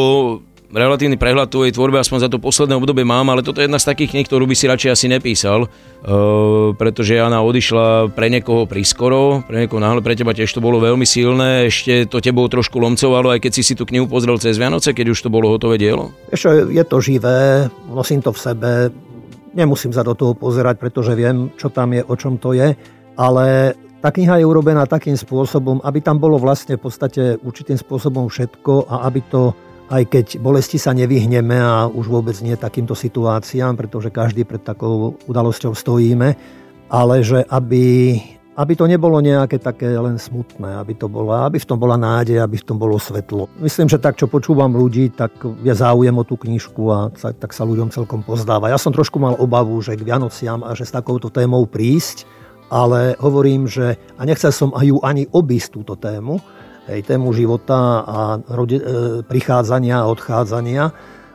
relatívny 0.70 1.18
prehľad 1.18 1.50
tvojej 1.50 1.74
tvorbe, 1.74 1.98
aspoň 1.98 2.20
za 2.26 2.30
to 2.30 2.38
posledné 2.38 2.78
obdobie 2.78 3.02
mám, 3.02 3.30
ale 3.34 3.42
toto 3.42 3.60
je 3.62 3.66
jedna 3.66 3.82
z 3.82 3.90
takých 3.90 4.12
kníh, 4.14 4.28
ktorú 4.30 4.46
by 4.46 4.56
si 4.56 4.70
radšej 4.70 4.92
asi 4.94 5.06
nepísal, 5.10 5.66
uh, 5.66 6.74
pretože 6.78 7.18
Jana 7.18 7.42
odišla 7.42 8.14
pre 8.14 8.30
niekoho 8.30 8.70
prískoro, 8.70 9.42
pre 9.50 9.66
niekoho 9.66 9.82
náhle, 9.82 10.06
pre 10.06 10.14
teba 10.14 10.38
tiež 10.38 10.50
to 10.54 10.62
bolo 10.62 10.78
veľmi 10.78 11.06
silné, 11.06 11.70
ešte 11.70 12.06
to 12.06 12.22
tebou 12.22 12.46
trošku 12.46 12.78
lomcovalo, 12.78 13.34
aj 13.34 13.42
keď 13.42 13.52
si 13.58 13.64
si 13.66 13.74
tú 13.74 13.90
knihu 13.90 14.06
pozrel 14.06 14.38
cez 14.38 14.62
Vianoce, 14.62 14.94
keď 14.94 15.14
už 15.14 15.20
to 15.26 15.30
bolo 15.34 15.50
hotové 15.50 15.82
dielo? 15.82 16.14
Ešte 16.30 16.70
je 16.70 16.84
to 16.86 16.98
živé, 17.02 17.68
nosím 17.90 18.22
to 18.22 18.30
v 18.30 18.40
sebe, 18.40 18.72
nemusím 19.58 19.90
sa 19.90 20.06
do 20.06 20.14
toho 20.14 20.38
pozerať, 20.38 20.78
pretože 20.78 21.18
viem, 21.18 21.50
čo 21.58 21.74
tam 21.74 21.98
je, 21.98 22.06
o 22.06 22.14
čom 22.14 22.38
to 22.38 22.54
je, 22.54 22.78
ale 23.18 23.74
tá 24.00 24.16
kniha 24.16 24.40
je 24.40 24.48
urobená 24.48 24.88
takým 24.88 25.20
spôsobom, 25.20 25.84
aby 25.84 26.00
tam 26.00 26.24
bolo 26.24 26.40
vlastne 26.40 26.80
v 26.80 26.88
podstate 26.88 27.36
určitým 27.44 27.76
spôsobom 27.76 28.32
všetko 28.32 28.88
a 28.88 29.04
aby 29.12 29.20
to 29.28 29.52
aj 29.90 30.04
keď 30.06 30.26
bolesti 30.38 30.78
sa 30.78 30.94
nevyhneme 30.94 31.58
a 31.58 31.90
už 31.90 32.06
vôbec 32.06 32.38
nie 32.46 32.54
takýmto 32.54 32.94
situáciám, 32.94 33.74
pretože 33.74 34.14
každý 34.14 34.46
pred 34.46 34.62
takou 34.62 35.18
udalosťou 35.26 35.74
stojíme, 35.74 36.38
ale 36.94 37.16
že 37.26 37.42
aby, 37.50 38.18
aby 38.54 38.74
to 38.78 38.86
nebolo 38.86 39.18
nejaké 39.18 39.58
také 39.58 39.90
len 39.90 40.22
smutné, 40.22 40.78
aby 40.78 40.94
to 40.94 41.10
bolo, 41.10 41.34
aby 41.34 41.58
v 41.58 41.66
tom 41.66 41.82
bola 41.82 41.98
nádej, 41.98 42.38
aby 42.38 42.62
v 42.62 42.68
tom 42.70 42.78
bolo 42.78 43.02
svetlo. 43.02 43.50
Myslím, 43.58 43.90
že 43.90 43.98
tak, 43.98 44.14
čo 44.14 44.30
počúvam 44.30 44.78
ľudí, 44.78 45.10
tak 45.10 45.34
je 45.42 45.74
záujem 45.74 46.14
o 46.14 46.22
tú 46.22 46.38
knižku 46.38 46.84
a 46.94 47.10
tak 47.18 47.50
sa 47.50 47.66
ľuďom 47.66 47.90
celkom 47.90 48.22
pozdáva. 48.22 48.70
Ja 48.70 48.78
som 48.78 48.94
trošku 48.94 49.18
mal 49.18 49.42
obavu, 49.42 49.74
že 49.82 49.98
k 49.98 50.06
Vianociam 50.06 50.62
a 50.62 50.78
že 50.78 50.86
s 50.86 50.94
takouto 50.94 51.34
témou 51.34 51.66
prísť, 51.66 52.30
ale 52.70 53.18
hovorím, 53.18 53.66
že 53.66 53.98
a 54.18 54.22
nechcel 54.22 54.54
som 54.54 54.70
aj 54.78 54.86
ju 54.86 55.02
ani 55.02 55.26
obísť 55.34 55.82
túto 55.82 55.98
tému, 55.98 56.38
hej, 56.90 57.02
tému 57.06 57.32
života 57.32 58.02
a 58.04 58.20
rode, 58.50 58.82
e, 58.82 58.84
prichádzania 59.24 60.02
a 60.02 60.10
odchádzania, 60.10 60.84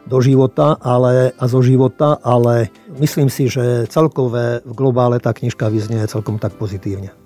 do 0.05 0.21
života 0.21 0.77
ale, 0.85 1.33
a 1.41 1.45
zo 1.49 1.65
života, 1.65 2.21
ale 2.21 2.69
myslím 3.01 3.33
si, 3.33 3.49
že 3.49 3.89
celkové 3.89 4.61
v 4.61 4.73
globále 4.77 5.17
tá 5.17 5.33
knižka 5.33 5.73
vyznie 5.73 6.05
celkom 6.05 6.37
tak 6.37 6.61
pozitívne. 6.61 7.17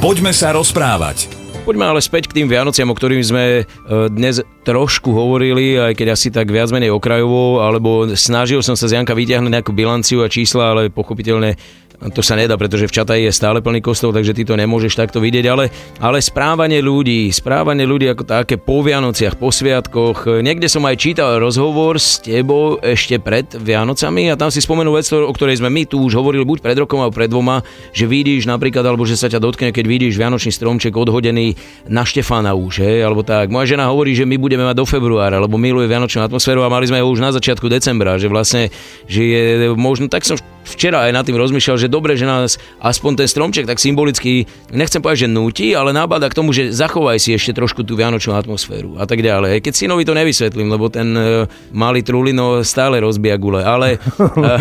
Poďme 0.00 0.32
sa 0.32 0.56
rozprávať. 0.56 1.28
Poďme 1.68 1.84
ale 1.84 2.00
späť 2.00 2.32
k 2.32 2.40
tým 2.40 2.48
Vianociam, 2.48 2.88
o 2.88 2.96
ktorým 2.96 3.20
sme 3.20 3.44
e, 3.60 3.64
dnes 4.08 4.40
trošku 4.64 5.12
hovorili, 5.12 5.76
aj 5.76 6.00
keď 6.00 6.08
asi 6.16 6.32
tak 6.32 6.48
viac 6.48 6.72
menej 6.72 6.88
okrajovo, 6.88 7.60
alebo 7.60 8.08
snažil 8.16 8.64
som 8.64 8.72
sa 8.72 8.88
z 8.88 8.96
Janka 8.96 9.12
vyťahnuť 9.12 9.52
nejakú 9.52 9.76
bilanciu 9.76 10.24
a 10.24 10.32
čísla, 10.32 10.72
ale 10.72 10.88
pochopiteľne 10.88 11.60
to 11.98 12.22
sa 12.22 12.38
nedá, 12.38 12.54
pretože 12.54 12.86
v 12.86 12.94
Čataji 12.94 13.26
je 13.26 13.34
stále 13.34 13.58
plný 13.58 13.82
kostol, 13.82 14.14
takže 14.14 14.30
ty 14.30 14.46
to 14.46 14.54
nemôžeš 14.54 14.94
takto 14.94 15.18
vidieť, 15.18 15.44
ale, 15.50 15.66
ale 15.98 16.22
správanie 16.22 16.78
ľudí, 16.78 17.26
správanie 17.34 17.82
ľudí 17.82 18.06
ako 18.06 18.22
také 18.22 18.54
po 18.54 18.86
Vianociach, 18.86 19.34
po 19.34 19.50
sviatkoch. 19.50 20.38
Niekde 20.38 20.70
som 20.70 20.86
aj 20.86 20.94
čítal 20.94 21.42
rozhovor 21.42 21.98
s 21.98 22.22
tebou 22.22 22.78
ešte 22.78 23.18
pred 23.18 23.50
Vianocami 23.50 24.30
a 24.30 24.38
tam 24.38 24.54
si 24.54 24.62
spomenul 24.62 24.94
vec, 24.94 25.10
o 25.10 25.34
ktorej 25.34 25.58
sme 25.58 25.74
my 25.74 25.90
tu 25.90 25.98
už 25.98 26.14
hovorili 26.14 26.46
buď 26.46 26.62
pred 26.62 26.78
rokom 26.78 27.02
alebo 27.02 27.18
pred 27.18 27.26
dvoma, 27.26 27.66
že 27.90 28.06
vidíš 28.06 28.46
napríklad, 28.46 28.86
alebo 28.86 29.02
že 29.02 29.18
sa 29.18 29.26
ťa 29.26 29.42
dotkne, 29.42 29.74
keď 29.74 29.82
vidíš 29.90 30.14
Vianočný 30.22 30.54
stromček 30.54 30.94
odhodený 30.94 31.58
na 31.90 32.06
Štefána 32.06 32.54
už, 32.54 32.78
hej, 32.78 33.02
alebo 33.02 33.26
tak. 33.26 33.50
Moja 33.50 33.74
žena 33.74 33.90
hovorí, 33.90 34.14
že 34.14 34.22
my 34.22 34.38
budeme 34.38 34.62
mať 34.62 34.78
do 34.78 34.86
februára, 34.86 35.42
lebo 35.42 35.58
miluje 35.58 35.90
Vianočnú 35.90 36.22
atmosféru 36.22 36.62
a 36.62 36.70
mali 36.70 36.86
sme 36.86 37.02
ho 37.02 37.10
už 37.10 37.18
na 37.18 37.34
začiatku 37.34 37.66
decembra, 37.66 38.22
že 38.22 38.30
vlastne, 38.30 38.70
že 39.10 39.22
je 39.26 39.42
možno, 39.74 40.06
tak 40.06 40.22
som 40.22 40.38
včera 40.62 41.08
aj 41.08 41.12
nad 41.16 41.24
tým 41.24 41.40
rozmýšľal, 41.40 41.76
že 41.80 41.87
dobre, 41.88 42.14
že 42.14 42.28
nás 42.28 42.60
aspoň 42.78 43.24
ten 43.24 43.28
stromček 43.28 43.64
tak 43.66 43.82
symbolicky, 43.82 44.46
nechcem 44.70 45.00
povedať, 45.00 45.26
že 45.26 45.28
nutí, 45.32 45.72
ale 45.72 45.96
nabáda 45.96 46.28
k 46.30 46.38
tomu, 46.38 46.54
že 46.54 46.70
zachovaj 46.70 47.18
si 47.18 47.34
ešte 47.34 47.56
trošku 47.56 47.82
tú 47.82 47.96
vianočnú 47.96 48.36
atmosféru 48.36 49.00
a 49.00 49.08
tak 49.08 49.24
ďalej. 49.24 49.64
Keď 49.64 49.74
synovi 49.74 50.04
to 50.04 50.14
nevysvetlím, 50.14 50.68
lebo 50.68 50.92
ten 50.92 51.08
uh, 51.16 51.48
malý 51.72 52.04
trulino 52.04 52.62
stále 52.62 53.00
rozbíja 53.00 53.40
gule, 53.40 53.64
ale 53.64 53.96
uh, 54.20 54.60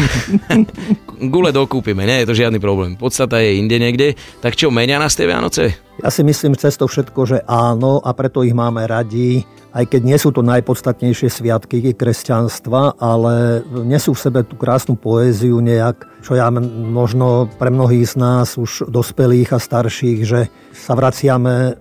gule 1.34 1.51
dokúpime, 1.51 2.07
nie 2.07 2.24
je 2.24 2.27
to 2.31 2.38
žiadny 2.39 2.57
problém. 2.57 2.96
Podstata 2.96 3.43
je 3.43 3.60
inde 3.60 3.77
niekde. 3.77 4.15
Tak 4.41 4.55
čo, 4.55 4.72
menia 4.72 4.98
nás 4.98 5.13
tie 5.13 5.27
Vianoce? 5.27 5.75
Ja 6.01 6.13
si 6.13 6.22
myslím 6.22 6.53
cez 6.53 6.77
to 6.77 6.86
všetko, 6.86 7.22
že 7.25 7.38
áno 7.50 8.00
a 8.00 8.13
preto 8.13 8.46
ich 8.46 8.53
máme 8.53 8.86
radi 8.86 9.41
aj 9.77 9.86
keď 9.93 10.01
nie 10.01 10.17
sú 10.17 10.34
to 10.34 10.41
najpodstatnejšie 10.41 11.29
sviatky 11.29 11.93
kresťanstva, 11.93 12.98
ale 12.98 13.62
nesú 13.86 14.17
v 14.17 14.24
sebe 14.25 14.39
tú 14.41 14.57
krásnu 14.57 14.98
poéziu 14.98 15.62
nejak, 15.62 16.16
čo 16.27 16.36
ja 16.36 16.51
možno 16.51 17.48
pre 17.55 17.72
mnohých 17.72 18.03
z 18.03 18.15
nás 18.19 18.60
už 18.60 18.91
dospelých 18.91 19.55
a 19.55 19.63
starších, 19.63 20.19
že 20.27 20.51
sa 20.75 20.91
vraciame 20.91 21.79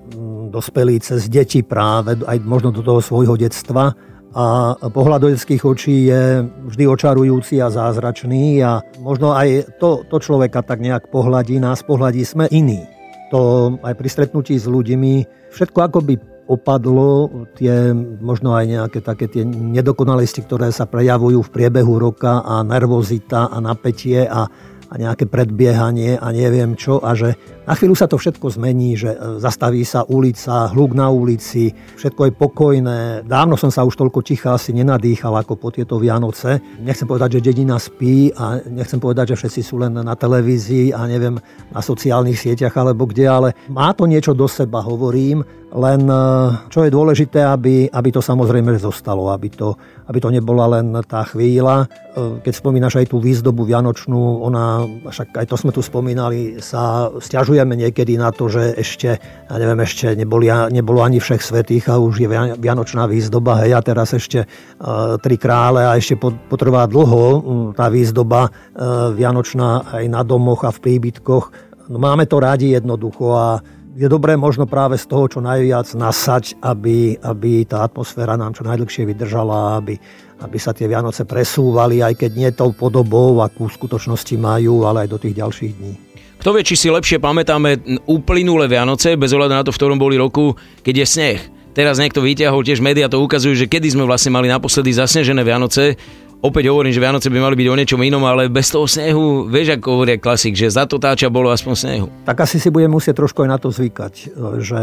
dospelí 0.54 1.02
cez 1.02 1.26
deti 1.26 1.66
práve, 1.66 2.14
aj 2.22 2.38
možno 2.46 2.70
do 2.70 2.78
toho 2.78 3.02
svojho 3.02 3.34
detstva 3.34 3.90
a 4.30 4.78
pohľad 4.86 5.26
do 5.26 5.28
detských 5.34 5.66
očí 5.66 6.06
je 6.06 6.46
vždy 6.46 6.84
očarujúci 6.86 7.58
a 7.58 7.74
zázračný 7.74 8.62
a 8.62 8.86
možno 9.02 9.34
aj 9.34 9.66
to, 9.82 10.06
to 10.06 10.22
človeka 10.22 10.62
tak 10.62 10.78
nejak 10.78 11.10
pohľadí, 11.10 11.58
nás 11.58 11.82
pohľadí, 11.82 12.22
sme 12.22 12.46
iní. 12.54 12.86
To 13.34 13.74
aj 13.82 13.98
pri 13.98 14.06
stretnutí 14.06 14.54
s 14.54 14.70
ľuďmi, 14.70 15.26
všetko 15.50 15.90
akoby 15.90 16.22
opadlo, 16.46 17.30
tie 17.58 17.90
možno 18.22 18.54
aj 18.54 18.64
nejaké 18.70 18.98
také 19.02 19.26
tie 19.26 19.42
nedokonalosti, 19.46 20.46
ktoré 20.46 20.70
sa 20.70 20.86
prejavujú 20.86 21.42
v 21.42 21.52
priebehu 21.52 21.98
roka 21.98 22.42
a 22.46 22.62
nervozita 22.62 23.50
a 23.50 23.58
napätie 23.58 24.24
a 24.26 24.46
a 24.86 24.94
nejaké 24.94 25.26
predbiehanie 25.26 26.18
a 26.18 26.30
neviem 26.30 26.78
čo 26.78 27.02
a 27.02 27.14
že 27.18 27.34
na 27.66 27.74
chvíľu 27.74 27.98
sa 27.98 28.06
to 28.06 28.14
všetko 28.14 28.46
zmení, 28.54 28.94
že 28.94 29.10
e, 29.10 29.42
zastaví 29.42 29.82
sa 29.82 30.06
ulica, 30.06 30.70
hluk 30.70 30.94
na 30.94 31.10
ulici, 31.10 31.74
všetko 31.98 32.30
je 32.30 32.32
pokojné. 32.38 32.98
Dávno 33.26 33.58
som 33.58 33.74
sa 33.74 33.82
už 33.82 33.98
toľko 33.98 34.22
ticha 34.22 34.54
asi 34.54 34.70
nenadýchal 34.70 35.34
ako 35.34 35.58
po 35.58 35.74
tieto 35.74 35.98
Vianoce. 35.98 36.62
Nechcem 36.78 37.10
povedať, 37.10 37.42
že 37.42 37.50
dedina 37.50 37.74
spí 37.82 38.30
a 38.38 38.62
nechcem 38.70 39.02
povedať, 39.02 39.34
že 39.34 39.42
všetci 39.42 39.60
sú 39.66 39.82
len 39.82 39.98
na 39.98 40.14
televízii 40.14 40.94
a 40.94 41.10
neviem 41.10 41.42
na 41.74 41.82
sociálnych 41.82 42.38
sieťach 42.38 42.78
alebo 42.78 43.10
kde, 43.10 43.26
ale 43.26 43.48
má 43.66 43.90
to 43.90 44.06
niečo 44.06 44.30
do 44.30 44.46
seba, 44.46 44.78
hovorím, 44.86 45.42
len 45.74 46.06
e, 46.06 46.22
čo 46.70 46.86
je 46.86 46.94
dôležité, 46.94 47.42
aby, 47.42 47.90
aby 47.90 48.08
to 48.14 48.22
samozrejme 48.22 48.78
zostalo, 48.78 49.34
aby 49.34 49.50
to, 49.50 49.74
aby 50.06 50.18
to 50.22 50.30
nebola 50.30 50.78
len 50.78 50.94
tá 51.02 51.26
chvíľa. 51.26 51.84
E, 51.84 52.40
keď 52.40 52.52
spomínaš 52.54 53.02
aj 53.02 53.10
tú 53.10 53.18
výzdobu 53.18 53.66
vianočnú, 53.66 54.46
ona, 54.46 54.86
však 55.10 55.34
aj 55.34 55.46
to 55.50 55.56
sme 55.58 55.74
tu 55.74 55.82
spomínali, 55.82 56.62
sa 56.62 57.10
stiažujeme 57.56 57.88
niekedy 57.88 58.20
na 58.20 58.28
to, 58.36 58.52
že 58.52 58.76
ešte, 58.76 59.16
ja 59.48 59.56
neviem, 59.56 59.80
ešte 59.80 60.12
neboli, 60.12 60.52
nebolo 60.68 61.00
ani 61.00 61.16
všech 61.16 61.40
svetých 61.40 61.88
a 61.88 61.96
už 61.96 62.20
je 62.20 62.28
vianočná 62.60 63.08
výzdoba, 63.08 63.64
hej, 63.64 63.72
a 63.72 63.80
teraz 63.80 64.12
ešte 64.12 64.44
uh, 64.44 65.16
tri 65.16 65.40
krále 65.40 65.88
a 65.88 65.96
ešte 65.96 66.20
potrvá 66.20 66.84
dlho 66.84 67.72
tá 67.72 67.88
výzdoba 67.88 68.52
uh, 68.52 69.08
vianočná 69.08 69.88
aj 69.88 70.04
na 70.04 70.20
domoch 70.20 70.68
a 70.68 70.70
v 70.70 70.84
príbytkoch. 70.84 71.44
No, 71.88 71.96
máme 71.96 72.28
to 72.28 72.44
rádi 72.44 72.76
jednoducho 72.76 73.24
a 73.32 73.64
je 73.96 74.04
dobré 74.04 74.36
možno 74.36 74.68
práve 74.68 75.00
z 75.00 75.08
toho, 75.08 75.24
čo 75.24 75.40
najviac 75.40 75.96
nasať, 75.96 76.60
aby, 76.60 77.16
aby 77.24 77.64
tá 77.64 77.88
atmosféra 77.88 78.36
nám 78.36 78.52
čo 78.52 78.68
najdlhšie 78.68 79.08
vydržala, 79.08 79.80
aby, 79.80 79.96
aby 80.44 80.56
sa 80.60 80.76
tie 80.76 80.84
Vianoce 80.84 81.24
presúvali, 81.24 82.04
aj 82.04 82.20
keď 82.20 82.30
nie 82.36 82.50
tou 82.52 82.76
podobou, 82.76 83.40
akú 83.40 83.64
v 83.64 83.76
skutočnosti 83.80 84.36
majú, 84.36 84.84
ale 84.84 85.08
aj 85.08 85.16
do 85.16 85.16
tých 85.24 85.40
ďalších 85.40 85.72
dní. 85.72 86.05
Kto 86.46 86.54
vie, 86.54 86.62
či 86.62 86.78
si 86.78 86.86
lepšie 86.86 87.18
pamätáme 87.18 87.98
uplynulé 88.06 88.70
Vianoce, 88.70 89.18
bez 89.18 89.34
ohľadu 89.34 89.50
na 89.50 89.66
to, 89.66 89.74
v 89.74 89.82
ktorom 89.82 89.98
boli 89.98 90.14
roku, 90.14 90.54
keď 90.86 91.02
je 91.02 91.06
sneh. 91.10 91.40
Teraz 91.74 91.98
niekto 91.98 92.22
vyťahol, 92.22 92.62
tiež 92.62 92.78
médiá 92.78 93.10
to 93.10 93.18
ukazujú, 93.18 93.58
že 93.58 93.66
kedy 93.66 93.90
sme 93.90 94.06
vlastne 94.06 94.30
mali 94.30 94.46
naposledy 94.46 94.94
zasnežené 94.94 95.42
Vianoce 95.42 95.98
opäť 96.42 96.68
hovorím, 96.68 96.92
že 96.92 97.02
Vianoce 97.02 97.28
by 97.32 97.38
mali 97.38 97.56
byť 97.56 97.68
o 97.68 97.78
niečom 97.78 98.00
inom, 98.02 98.24
ale 98.24 98.48
bez 98.52 98.68
toho 98.68 98.84
snehu, 98.84 99.48
vieš, 99.48 99.78
ako 99.78 99.86
hovoria 100.00 100.16
klasik, 100.20 100.56
že 100.56 100.72
za 100.72 100.84
to 100.84 101.00
táča 101.00 101.32
bolo 101.32 101.48
aspoň 101.52 101.74
snehu. 101.76 102.06
Tak 102.28 102.44
asi 102.44 102.60
si 102.60 102.68
budem 102.68 102.92
musieť 102.92 103.20
trošku 103.22 103.44
aj 103.44 103.50
na 103.50 103.58
to 103.60 103.72
zvykať, 103.72 104.36
že 104.60 104.80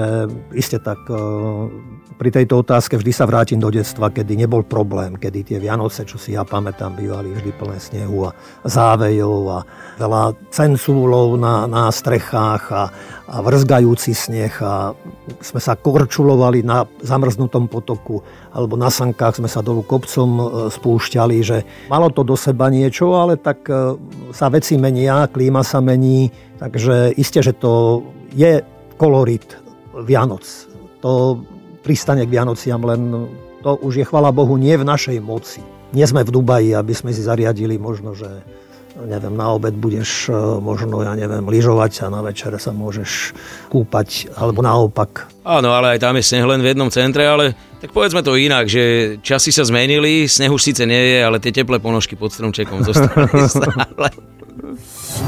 iste 0.57 0.77
tak 0.81 0.99
e, 1.09 1.15
pri 2.17 2.29
tejto 2.29 2.63
otázke 2.63 2.95
vždy 2.97 3.11
sa 3.11 3.27
vrátim 3.27 3.59
do 3.59 3.67
detstva, 3.67 4.13
kedy 4.13 4.37
nebol 4.37 4.63
problém, 4.63 5.17
kedy 5.17 5.53
tie 5.53 5.57
Vianoce, 5.59 6.05
čo 6.07 6.15
si 6.15 6.37
ja 6.37 6.47
pamätám, 6.47 6.95
bývali 6.95 7.33
vždy 7.33 7.51
plné 7.57 7.77
snehu 7.81 8.29
a 8.29 8.31
závejov 8.63 9.41
a 9.49 9.59
veľa 9.99 10.37
cencúlov 10.53 11.35
na, 11.35 11.65
na 11.67 11.89
strechách 11.89 12.63
a, 12.71 12.83
a 13.29 13.35
vrzgajúci 13.41 14.13
sneh 14.15 14.53
a 14.63 14.93
sme 15.41 15.61
sa 15.61 15.73
korčulovali 15.75 16.61
na 16.63 16.85
zamrznutom 17.01 17.67
potoku 17.67 18.21
alebo 18.53 18.77
na 18.77 18.93
sankách 18.93 19.41
sme 19.41 19.49
sa 19.49 19.65
dolu 19.65 19.81
kopcom 19.83 20.29
e, 20.37 20.43
spúšťali, 20.69 21.42
že 21.43 21.67
malo 21.91 22.09
to 22.09 22.23
do 22.23 22.33
seba 22.39 22.71
niečo, 22.71 23.13
ale 23.19 23.35
tak 23.37 23.67
e, 23.67 23.99
sa 24.31 24.47
veci 24.49 24.79
menia, 24.79 25.27
klíma 25.27 25.61
sa 25.61 25.83
mení, 25.83 26.31
takže 26.57 27.13
iste, 27.19 27.43
že 27.43 27.53
to 27.53 28.01
je 28.33 28.63
kolorit 28.97 29.59
Vianoc. 30.07 30.43
To 31.03 31.43
pristane 31.83 32.23
k 32.23 32.33
Vianociam, 32.33 32.79
len 32.87 33.27
to 33.63 33.75
už 33.83 33.93
je, 33.99 34.05
chvala 34.07 34.31
Bohu, 34.31 34.55
nie 34.55 34.75
v 34.75 34.87
našej 34.87 35.19
moci. 35.19 35.61
Nie 35.93 36.09
sme 36.09 36.25
v 36.25 36.33
Dubaji, 36.33 36.73
aby 36.73 36.95
sme 36.95 37.13
si 37.13 37.21
zariadili 37.21 37.77
možno, 37.77 38.17
že 38.17 38.41
neviem, 39.01 39.33
na 39.33 39.53
obed 39.53 39.73
budeš 39.73 40.29
e, 40.29 40.35
možno, 40.61 41.01
ja 41.01 41.17
neviem, 41.17 41.43
lyžovať 41.45 42.05
a 42.05 42.13
na 42.13 42.21
večer 42.21 42.53
sa 42.61 42.69
môžeš 42.69 43.33
kúpať, 43.73 44.29
alebo 44.37 44.61
naopak. 44.61 45.29
Áno, 45.43 45.73
ale 45.73 45.97
aj 45.97 45.99
tam 46.05 46.13
je 46.17 46.23
sneh 46.23 46.45
len 46.45 46.61
v 46.61 46.69
jednom 46.71 46.89
centre, 46.93 47.25
ale 47.25 47.57
tak 47.81 47.91
povedzme 47.91 48.23
to 48.23 48.37
inak, 48.37 48.69
že 48.69 49.17
časy 49.19 49.51
sa 49.51 49.65
zmenili, 49.65 50.29
sneh 50.29 50.53
už 50.53 50.61
síce 50.61 50.85
nie 50.85 51.17
je, 51.17 51.19
ale 51.25 51.41
tie 51.41 51.51
teplé 51.51 51.81
ponožky 51.81 52.15
pod 52.15 52.31
stromčekom 52.31 52.85
zostali 52.85 53.27
stále. 53.51 54.09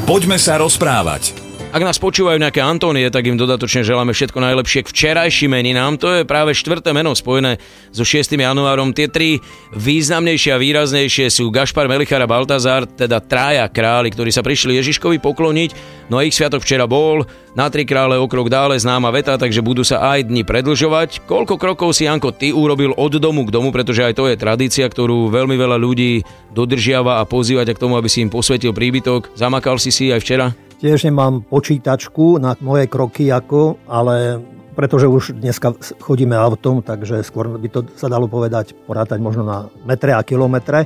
Poďme 0.06 0.38
sa 0.38 0.62
rozprávať. 0.62 1.45
Ak 1.76 1.84
nás 1.84 2.00
počúvajú 2.00 2.40
nejaké 2.40 2.64
Antónie, 2.64 3.12
tak 3.12 3.28
im 3.28 3.36
dodatočne 3.36 3.84
želáme 3.84 4.16
všetko 4.16 4.40
najlepšie 4.40 4.88
k 4.88 4.92
včerajším 4.96 5.60
meninám. 5.60 6.00
To 6.00 6.08
je 6.16 6.24
práve 6.24 6.56
štvrté 6.56 6.96
meno 6.96 7.12
spojené 7.12 7.60
so 7.92 8.08
6. 8.08 8.32
januárom. 8.32 8.96
Tie 8.96 9.12
tri 9.12 9.44
významnejšie 9.76 10.56
a 10.56 10.62
výraznejšie 10.64 11.28
sú 11.28 11.52
Gašpar, 11.52 11.92
Melichar 11.92 12.24
a 12.24 12.32
Baltazar, 12.32 12.88
teda 12.88 13.20
traja 13.20 13.68
králi, 13.68 14.08
ktorí 14.08 14.32
sa 14.32 14.40
prišli 14.40 14.80
Ježiškovi 14.80 15.20
pokloniť. 15.20 15.76
No 16.08 16.16
a 16.16 16.24
ich 16.24 16.32
sviatok 16.32 16.64
včera 16.64 16.88
bol, 16.88 17.28
na 17.60 17.68
tri 17.68 17.84
krále 17.84 18.16
o 18.16 18.28
krok 18.32 18.48
dále 18.48 18.80
známa 18.80 19.12
veta, 19.12 19.36
takže 19.36 19.60
budú 19.60 19.84
sa 19.84 20.16
aj 20.16 20.32
dni 20.32 20.48
predlžovať. 20.48 21.28
Koľko 21.28 21.60
krokov 21.60 21.92
si, 21.92 22.08
Janko, 22.08 22.32
ty 22.32 22.56
urobil 22.56 22.96
od 22.96 23.20
domu 23.20 23.44
k 23.44 23.52
domu, 23.52 23.76
pretože 23.76 24.00
aj 24.00 24.16
to 24.16 24.32
je 24.32 24.40
tradícia, 24.40 24.88
ktorú 24.88 25.28
veľmi 25.28 25.60
veľa 25.60 25.76
ľudí 25.76 26.24
dodržiava 26.56 27.20
a 27.20 27.28
pozývať 27.28 27.76
k 27.76 27.84
tomu, 27.84 28.00
aby 28.00 28.08
si 28.08 28.24
im 28.24 28.32
posvetil 28.32 28.72
príbytok. 28.72 29.36
Zamakal 29.36 29.76
si 29.76 29.92
si 29.92 30.08
aj 30.08 30.24
včera? 30.24 30.56
Tiež 30.76 31.08
nemám 31.08 31.40
počítačku 31.48 32.36
na 32.36 32.60
moje 32.60 32.92
kroky, 32.92 33.32
ako, 33.32 33.80
ale 33.88 34.44
pretože 34.76 35.08
už 35.08 35.40
dneska 35.40 35.72
chodíme 36.04 36.36
autom, 36.36 36.84
takže 36.84 37.24
skôr 37.24 37.48
by 37.48 37.70
to 37.72 37.88
sa 37.96 38.12
dalo 38.12 38.28
povedať, 38.28 38.76
porátať 38.84 39.24
možno 39.24 39.48
na 39.48 39.58
metre 39.88 40.12
a 40.12 40.22
kilometre. 40.22 40.84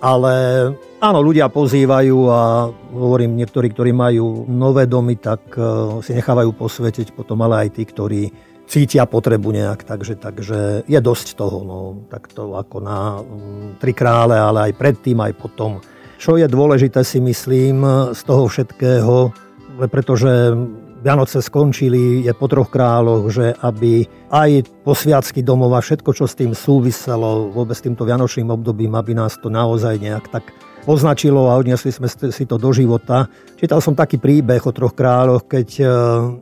Ale 0.00 0.32
áno, 1.00 1.18
ľudia 1.20 1.52
pozývajú 1.52 2.18
a 2.28 2.72
hovorím, 2.92 3.36
niektorí, 3.36 3.68
ktorí 3.68 3.92
majú 3.92 4.48
nové 4.48 4.88
domy, 4.88 5.20
tak 5.20 5.44
e, 5.56 5.60
si 6.00 6.16
nechávajú 6.16 6.56
posvetiť 6.56 7.12
potom, 7.12 7.36
ale 7.44 7.68
aj 7.68 7.76
tí, 7.76 7.84
ktorí 7.84 8.22
cítia 8.64 9.04
potrebu 9.04 9.52
nejak, 9.52 9.84
takže, 9.84 10.16
takže 10.16 10.88
je 10.88 11.00
dosť 11.04 11.36
toho, 11.36 11.58
no, 11.66 11.78
takto 12.08 12.56
ako 12.56 12.76
na 12.80 13.20
mm, 13.20 13.82
tri 13.82 13.92
krále, 13.92 14.40
ale 14.40 14.72
aj 14.72 14.78
predtým, 14.80 15.20
aj 15.20 15.32
potom. 15.36 15.84
Čo 16.20 16.36
je 16.36 16.44
dôležité 16.44 17.00
si 17.00 17.16
myslím 17.16 17.80
z 18.12 18.20
toho 18.28 18.44
všetkého, 18.44 19.32
pretože 19.88 20.52
Vianoce 21.00 21.40
skončili, 21.40 22.28
je 22.28 22.32
po 22.36 22.44
troch 22.44 22.68
kráľoch, 22.68 23.32
že 23.32 23.56
aby 23.64 24.04
aj 24.28 24.68
posviacky 24.84 25.40
domov 25.40 25.72
a 25.72 25.80
všetko, 25.80 26.12
čo 26.12 26.28
s 26.28 26.36
tým 26.36 26.52
súviselo, 26.52 27.48
vôbec 27.48 27.72
s 27.72 27.88
týmto 27.88 28.04
vianočným 28.04 28.52
obdobím, 28.52 28.92
aby 28.92 29.16
nás 29.16 29.40
to 29.40 29.48
naozaj 29.48 29.96
nejak 29.96 30.28
tak 30.28 30.44
označilo 30.84 31.48
a 31.48 31.56
odnesli 31.56 31.88
sme 31.88 32.04
si 32.08 32.44
to 32.44 32.60
do 32.60 32.68
života. 32.72 33.24
Čítal 33.56 33.80
som 33.80 33.96
taký 33.96 34.20
príbeh 34.20 34.60
o 34.60 34.76
troch 34.76 34.92
kráľoch, 34.92 35.48
keď 35.48 35.68
e, 35.80 35.84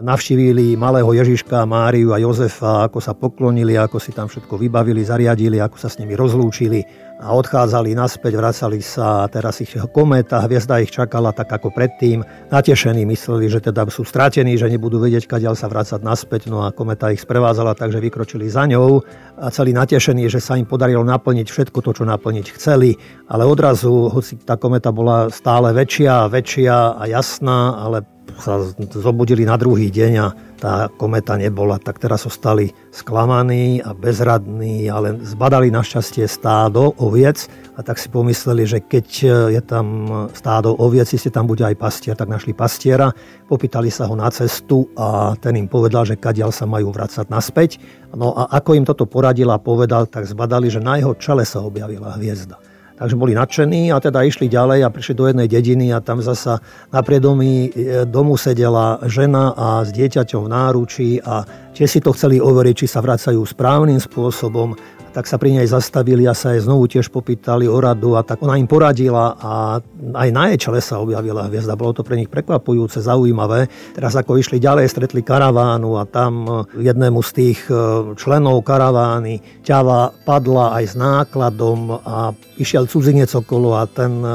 navštívili 0.02 0.74
malého 0.74 1.10
Ježiška, 1.10 1.66
Máriu 1.66 2.14
a 2.14 2.18
Jozefa, 2.18 2.86
ako 2.90 2.98
sa 2.98 3.14
poklonili, 3.14 3.78
ako 3.78 4.02
si 4.02 4.10
tam 4.10 4.26
všetko 4.26 4.58
vybavili, 4.58 5.06
zariadili, 5.06 5.62
ako 5.62 5.78
sa 5.78 5.86
s 5.86 5.98
nimi 6.02 6.18
rozlúčili 6.18 6.82
a 7.18 7.34
odchádzali 7.34 7.98
naspäť, 7.98 8.38
vracali 8.38 8.78
sa 8.78 9.26
a 9.26 9.30
teraz 9.30 9.58
ich 9.58 9.74
kométa, 9.90 10.38
hviezda 10.46 10.78
ich 10.78 10.94
čakala 10.94 11.34
tak 11.34 11.50
ako 11.50 11.74
predtým. 11.74 12.22
Natešení 12.54 13.02
mysleli, 13.10 13.50
že 13.50 13.58
teda 13.58 13.90
sú 13.90 14.06
stratení, 14.06 14.54
že 14.54 14.70
nebudú 14.70 15.02
vedieť, 15.02 15.26
kadiaľ 15.26 15.58
sa 15.58 15.66
vrácať 15.66 15.98
naspäť, 15.98 16.46
no 16.46 16.62
a 16.62 16.70
kometa 16.70 17.10
ich 17.10 17.22
sprevádzala, 17.22 17.74
takže 17.74 17.98
vykročili 17.98 18.46
za 18.46 18.70
ňou. 18.70 19.02
A 19.42 19.50
celý 19.50 19.74
natešení, 19.74 20.30
že 20.30 20.38
sa 20.38 20.54
im 20.54 20.66
podarilo 20.66 21.02
naplniť 21.02 21.46
všetko 21.50 21.78
to, 21.82 21.90
čo 21.98 22.04
naplniť 22.06 22.46
chceli, 22.54 22.94
ale 23.26 23.42
odrazu, 23.42 24.06
hoci 24.14 24.38
tá 24.38 24.54
kometa 24.54 24.94
bola 24.94 25.26
stále 25.34 25.74
väčšia 25.74 26.26
a 26.26 26.30
väčšia 26.30 26.76
a 26.98 27.02
jasná, 27.10 27.82
ale 27.82 28.17
sa 28.36 28.60
zobudili 28.92 29.48
na 29.48 29.56
druhý 29.56 29.88
deň 29.88 30.12
a 30.20 30.26
tá 30.58 30.90
kometa 30.90 31.38
nebola, 31.38 31.78
tak 31.78 32.02
teraz 32.02 32.26
ostali 32.26 32.74
sklamaní 32.90 33.78
a 33.78 33.94
bezradní, 33.94 34.90
ale 34.90 35.14
zbadali 35.22 35.70
našťastie 35.70 36.26
stádo 36.26 36.92
oviec 36.98 37.46
a 37.78 37.86
tak 37.86 37.96
si 37.96 38.10
pomysleli, 38.10 38.66
že 38.66 38.78
keď 38.82 39.06
je 39.54 39.62
tam 39.62 39.86
stádo 40.34 40.74
oviec, 40.74 41.06
ste 41.06 41.30
tam 41.30 41.46
bude 41.46 41.62
aj 41.62 41.78
pastier, 41.78 42.18
tak 42.18 42.26
našli 42.26 42.52
pastiera, 42.52 43.14
popýtali 43.46 43.86
sa 43.88 44.10
ho 44.10 44.18
na 44.18 44.28
cestu 44.34 44.90
a 44.98 45.38
ten 45.38 45.54
im 45.54 45.70
povedal, 45.70 46.02
že 46.04 46.18
kadiaľ 46.18 46.50
sa 46.50 46.66
majú 46.66 46.90
vracať 46.90 47.30
naspäť. 47.30 47.78
No 48.12 48.34
a 48.34 48.50
ako 48.50 48.74
im 48.74 48.84
toto 48.84 49.06
poradil 49.06 49.48
a 49.54 49.62
povedal, 49.62 50.10
tak 50.10 50.26
zbadali, 50.26 50.68
že 50.68 50.82
na 50.82 50.98
jeho 50.98 51.14
čele 51.14 51.46
sa 51.46 51.62
objavila 51.62 52.18
hviezda. 52.18 52.58
Takže 52.98 53.14
boli 53.14 53.38
nadšení 53.38 53.94
a 53.94 54.02
teda 54.02 54.26
išli 54.26 54.50
ďalej 54.50 54.82
a 54.82 54.90
prišli 54.90 55.14
do 55.14 55.24
jednej 55.30 55.46
dediny 55.46 55.94
a 55.94 56.02
tam 56.02 56.18
zasa 56.18 56.58
na 56.90 57.00
priedomí 57.00 57.70
e, 57.70 58.02
domu 58.02 58.34
sedela 58.34 58.98
žena 59.06 59.54
a 59.54 59.86
s 59.86 59.94
dieťaťom 59.94 60.44
v 60.44 60.52
náručí 60.52 61.10
a 61.22 61.46
tie 61.78 61.86
si 61.86 62.02
to 62.02 62.10
chceli 62.10 62.42
overiť, 62.42 62.74
či 62.82 62.86
sa 62.90 62.98
vracajú 62.98 63.38
správnym 63.46 64.02
spôsobom 64.02 64.74
tak 65.18 65.26
sa 65.26 65.40
pri 65.40 65.50
nej 65.50 65.66
zastavili 65.66 66.28
a 66.28 66.36
sa 66.36 66.54
jej 66.54 66.62
znovu 66.62 66.86
tiež 66.86 67.08
popýtali 67.08 67.66
o 67.66 67.74
radu 67.80 68.14
a 68.14 68.22
tak 68.22 68.38
ona 68.44 68.60
im 68.60 68.68
poradila 68.68 69.34
a 69.40 69.82
aj 70.14 70.28
na 70.30 70.52
jej 70.52 70.68
čele 70.68 70.80
sa 70.84 71.00
objavila 71.00 71.48
hviezda. 71.48 71.74
Bolo 71.74 71.96
to 71.96 72.06
pre 72.06 72.14
nich 72.14 72.30
prekvapujúce, 72.30 73.00
zaujímavé. 73.00 73.66
Teraz 73.96 74.14
ako 74.14 74.38
išli 74.38 74.60
ďalej, 74.60 74.86
stretli 74.86 75.24
karavánu 75.24 75.98
a 75.98 76.06
tam 76.06 76.64
jednému 76.76 77.20
z 77.24 77.30
tých 77.34 77.60
e, 77.66 77.74
členov 78.14 78.62
karavány 78.62 79.40
ťava 79.64 80.12
padla 80.22 80.76
aj 80.78 80.84
s 80.86 80.94
nákladom 80.94 81.98
a 82.04 82.30
išiel 82.60 82.87
cudzinec 82.88 83.28
okolo 83.30 83.76
a 83.76 83.84
ten 83.84 84.24
e, 84.24 84.30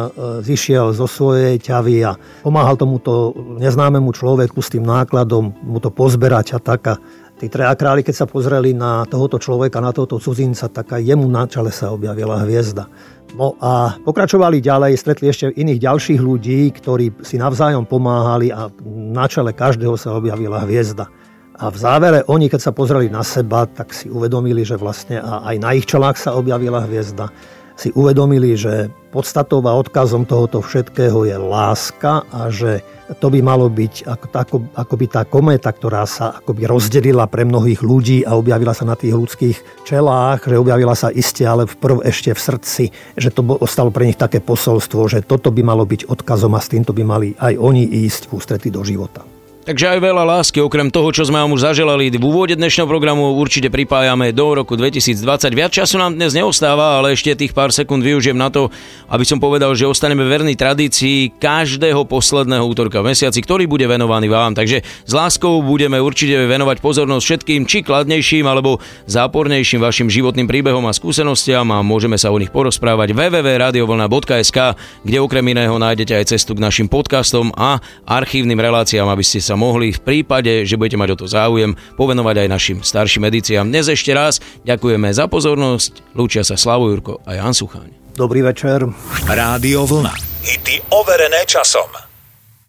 zišiel 0.45 0.93
zo 0.93 1.09
svojej 1.09 1.57
ťavy 1.57 2.05
a 2.05 2.13
pomáhal 2.45 2.77
tomuto 2.77 3.33
neznámemu 3.57 4.13
človeku 4.13 4.61
s 4.61 4.71
tým 4.77 4.85
nákladom 4.85 5.51
mu 5.65 5.81
to 5.81 5.89
pozberať 5.89 6.55
a 6.55 6.59
taká 6.61 7.01
Tí 7.33 7.49
traja 7.51 7.75
králi, 7.75 8.07
keď 8.07 8.23
sa 8.23 8.29
pozreli 8.29 8.71
na 8.71 9.03
tohoto 9.09 9.35
človeka, 9.35 9.83
na 9.83 9.89
tohoto 9.91 10.15
cudzinca, 10.15 10.71
tak 10.71 10.95
aj 10.95 11.03
jemu 11.03 11.27
na 11.27 11.43
čele 11.43 11.75
sa 11.75 11.91
objavila 11.91 12.39
hviezda. 12.45 12.87
No 13.35 13.57
a 13.57 13.97
pokračovali 13.99 14.61
ďalej, 14.61 14.95
stretli 14.95 15.27
ešte 15.27 15.51
iných 15.51 15.81
ďalších 15.81 16.21
ľudí, 16.23 16.71
ktorí 16.71 17.25
si 17.25 17.41
navzájom 17.41 17.83
pomáhali 17.89 18.53
a 18.53 18.71
na 18.87 19.25
čele 19.27 19.51
každého 19.51 19.97
sa 19.99 20.13
objavila 20.13 20.61
hviezda. 20.63 21.09
A 21.57 21.67
v 21.67 21.77
závere 21.77 22.19
oni, 22.29 22.47
keď 22.47 22.69
sa 22.69 22.71
pozreli 22.71 23.09
na 23.09 23.25
seba, 23.25 23.65
tak 23.65 23.91
si 23.91 24.07
uvedomili, 24.07 24.61
že 24.61 24.77
vlastne 24.77 25.17
aj 25.19 25.55
na 25.57 25.73
ich 25.73 25.83
čelách 25.83 26.15
sa 26.15 26.37
objavila 26.37 26.85
hviezda 26.85 27.33
si 27.75 27.89
uvedomili, 27.93 28.53
že 28.53 28.93
podstatou 29.13 29.61
a 29.69 29.77
odkazom 29.77 30.25
tohoto 30.25 30.65
všetkého 30.65 31.29
je 31.29 31.37
láska 31.37 32.25
a 32.33 32.49
že 32.49 32.81
to 33.21 33.29
by 33.29 33.45
malo 33.45 33.69
byť 33.69 34.09
ako, 34.09 34.25
ako, 34.33 34.55
ako 34.73 34.93
by 34.97 35.05
tá 35.05 35.21
kométa, 35.21 35.69
ktorá 35.69 36.01
sa 36.09 36.41
akoby 36.41 36.65
rozdelila 36.65 37.29
pre 37.29 37.45
mnohých 37.45 37.85
ľudí 37.85 38.25
a 38.25 38.33
objavila 38.33 38.73
sa 38.73 38.89
na 38.89 38.97
tých 38.97 39.13
ľudských 39.13 39.85
čelách, 39.85 40.49
že 40.49 40.57
objavila 40.57 40.97
sa 40.97 41.13
iste, 41.13 41.45
ale 41.45 41.69
vprv 41.69 42.01
ešte 42.09 42.33
v 42.33 42.41
srdci, 42.41 42.83
že 43.13 43.29
to 43.29 43.45
ostalo 43.61 43.93
pre 43.93 44.09
nich 44.09 44.17
také 44.17 44.41
posolstvo, 44.41 45.05
že 45.05 45.21
toto 45.21 45.53
by 45.53 45.61
malo 45.61 45.85
byť 45.85 46.09
odkazom 46.09 46.57
a 46.57 46.61
s 46.63 46.71
týmto 46.73 46.95
by 46.95 47.03
mali 47.05 47.27
aj 47.37 47.53
oni 47.59 47.85
ísť 47.85 48.31
v 48.31 48.35
ústrety 48.39 48.73
do 48.73 48.81
života. 48.81 49.32
Takže 49.63 49.95
aj 49.95 50.03
veľa 50.03 50.27
lásky, 50.27 50.59
okrem 50.59 50.91
toho, 50.91 51.15
čo 51.15 51.23
sme 51.23 51.39
vám 51.39 51.55
už 51.55 51.71
zaželali 51.71 52.11
v 52.11 52.19
úvode 52.19 52.51
dnešného 52.51 52.83
programu, 52.83 53.39
určite 53.39 53.71
pripájame 53.71 54.35
do 54.35 54.59
roku 54.59 54.75
2020. 54.75 55.23
Viac 55.55 55.71
času 55.71 55.95
nám 56.03 56.19
dnes 56.19 56.35
neostáva, 56.35 56.99
ale 56.99 57.15
ešte 57.15 57.31
tých 57.31 57.55
pár 57.55 57.71
sekúnd 57.71 58.03
využijem 58.03 58.35
na 58.35 58.51
to, 58.51 58.67
aby 59.07 59.23
som 59.23 59.39
povedal, 59.39 59.71
že 59.71 59.87
ostaneme 59.87 60.27
verní 60.27 60.59
tradícii 60.59 61.39
každého 61.39 62.03
posledného 62.03 62.59
útorka 62.59 62.99
v 62.99 63.15
mesiaci, 63.15 63.39
ktorý 63.39 63.63
bude 63.63 63.87
venovaný 63.87 64.27
vám. 64.27 64.51
Takže 64.51 64.83
s 64.83 65.13
láskou 65.15 65.63
budeme 65.63 65.95
určite 65.95 66.43
venovať 66.43 66.83
pozornosť 66.83 67.23
všetkým, 67.23 67.63
či 67.63 67.87
kladnejším 67.87 68.43
alebo 68.43 68.83
zápornejším 69.07 69.79
vašim 69.79 70.11
životným 70.11 70.43
príbehom 70.43 70.83
a 70.83 70.91
skúsenostiam 70.91 71.71
a 71.71 71.79
môžeme 71.79 72.19
sa 72.19 72.35
o 72.35 72.37
nich 72.41 72.51
porozprávať 72.51 73.15
www.radiovlna.sk, 73.15 74.75
kde 75.07 75.17
okrem 75.23 75.55
iného 75.55 75.79
nájdete 75.79 76.19
aj 76.19 76.35
cestu 76.35 76.51
k 76.51 76.67
našim 76.67 76.91
podcastom 76.91 77.55
a 77.55 77.79
archívnym 78.03 78.59
reláciám, 78.59 79.07
aby 79.07 79.23
ste 79.23 79.39
sa 79.39 79.52
sa 79.53 79.61
mohli 79.61 79.93
v 79.93 80.01
prípade, 80.01 80.65
že 80.65 80.73
budete 80.73 80.97
mať 80.97 81.13
o 81.13 81.17
to 81.21 81.25
záujem, 81.29 81.77
povenovať 81.93 82.41
aj 82.41 82.47
našim 82.49 82.77
starším 82.81 83.29
edíciám. 83.29 83.69
Dnes 83.69 83.85
ešte 83.85 84.09
raz 84.09 84.41
ďakujeme 84.65 85.13
za 85.13 85.29
pozornosť. 85.29 86.17
Lúčia 86.17 86.41
sa 86.41 86.57
Slavo 86.57 86.89
Jurko 86.89 87.21
a 87.21 87.37
Jan 87.37 87.53
Sucháň. 87.53 88.17
Dobrý 88.17 88.41
večer. 88.41 88.81
Rádio 89.29 89.85
Vlna. 89.85 90.17
Hity 90.41 90.89
overené 90.89 91.45
časom. 91.45 92.12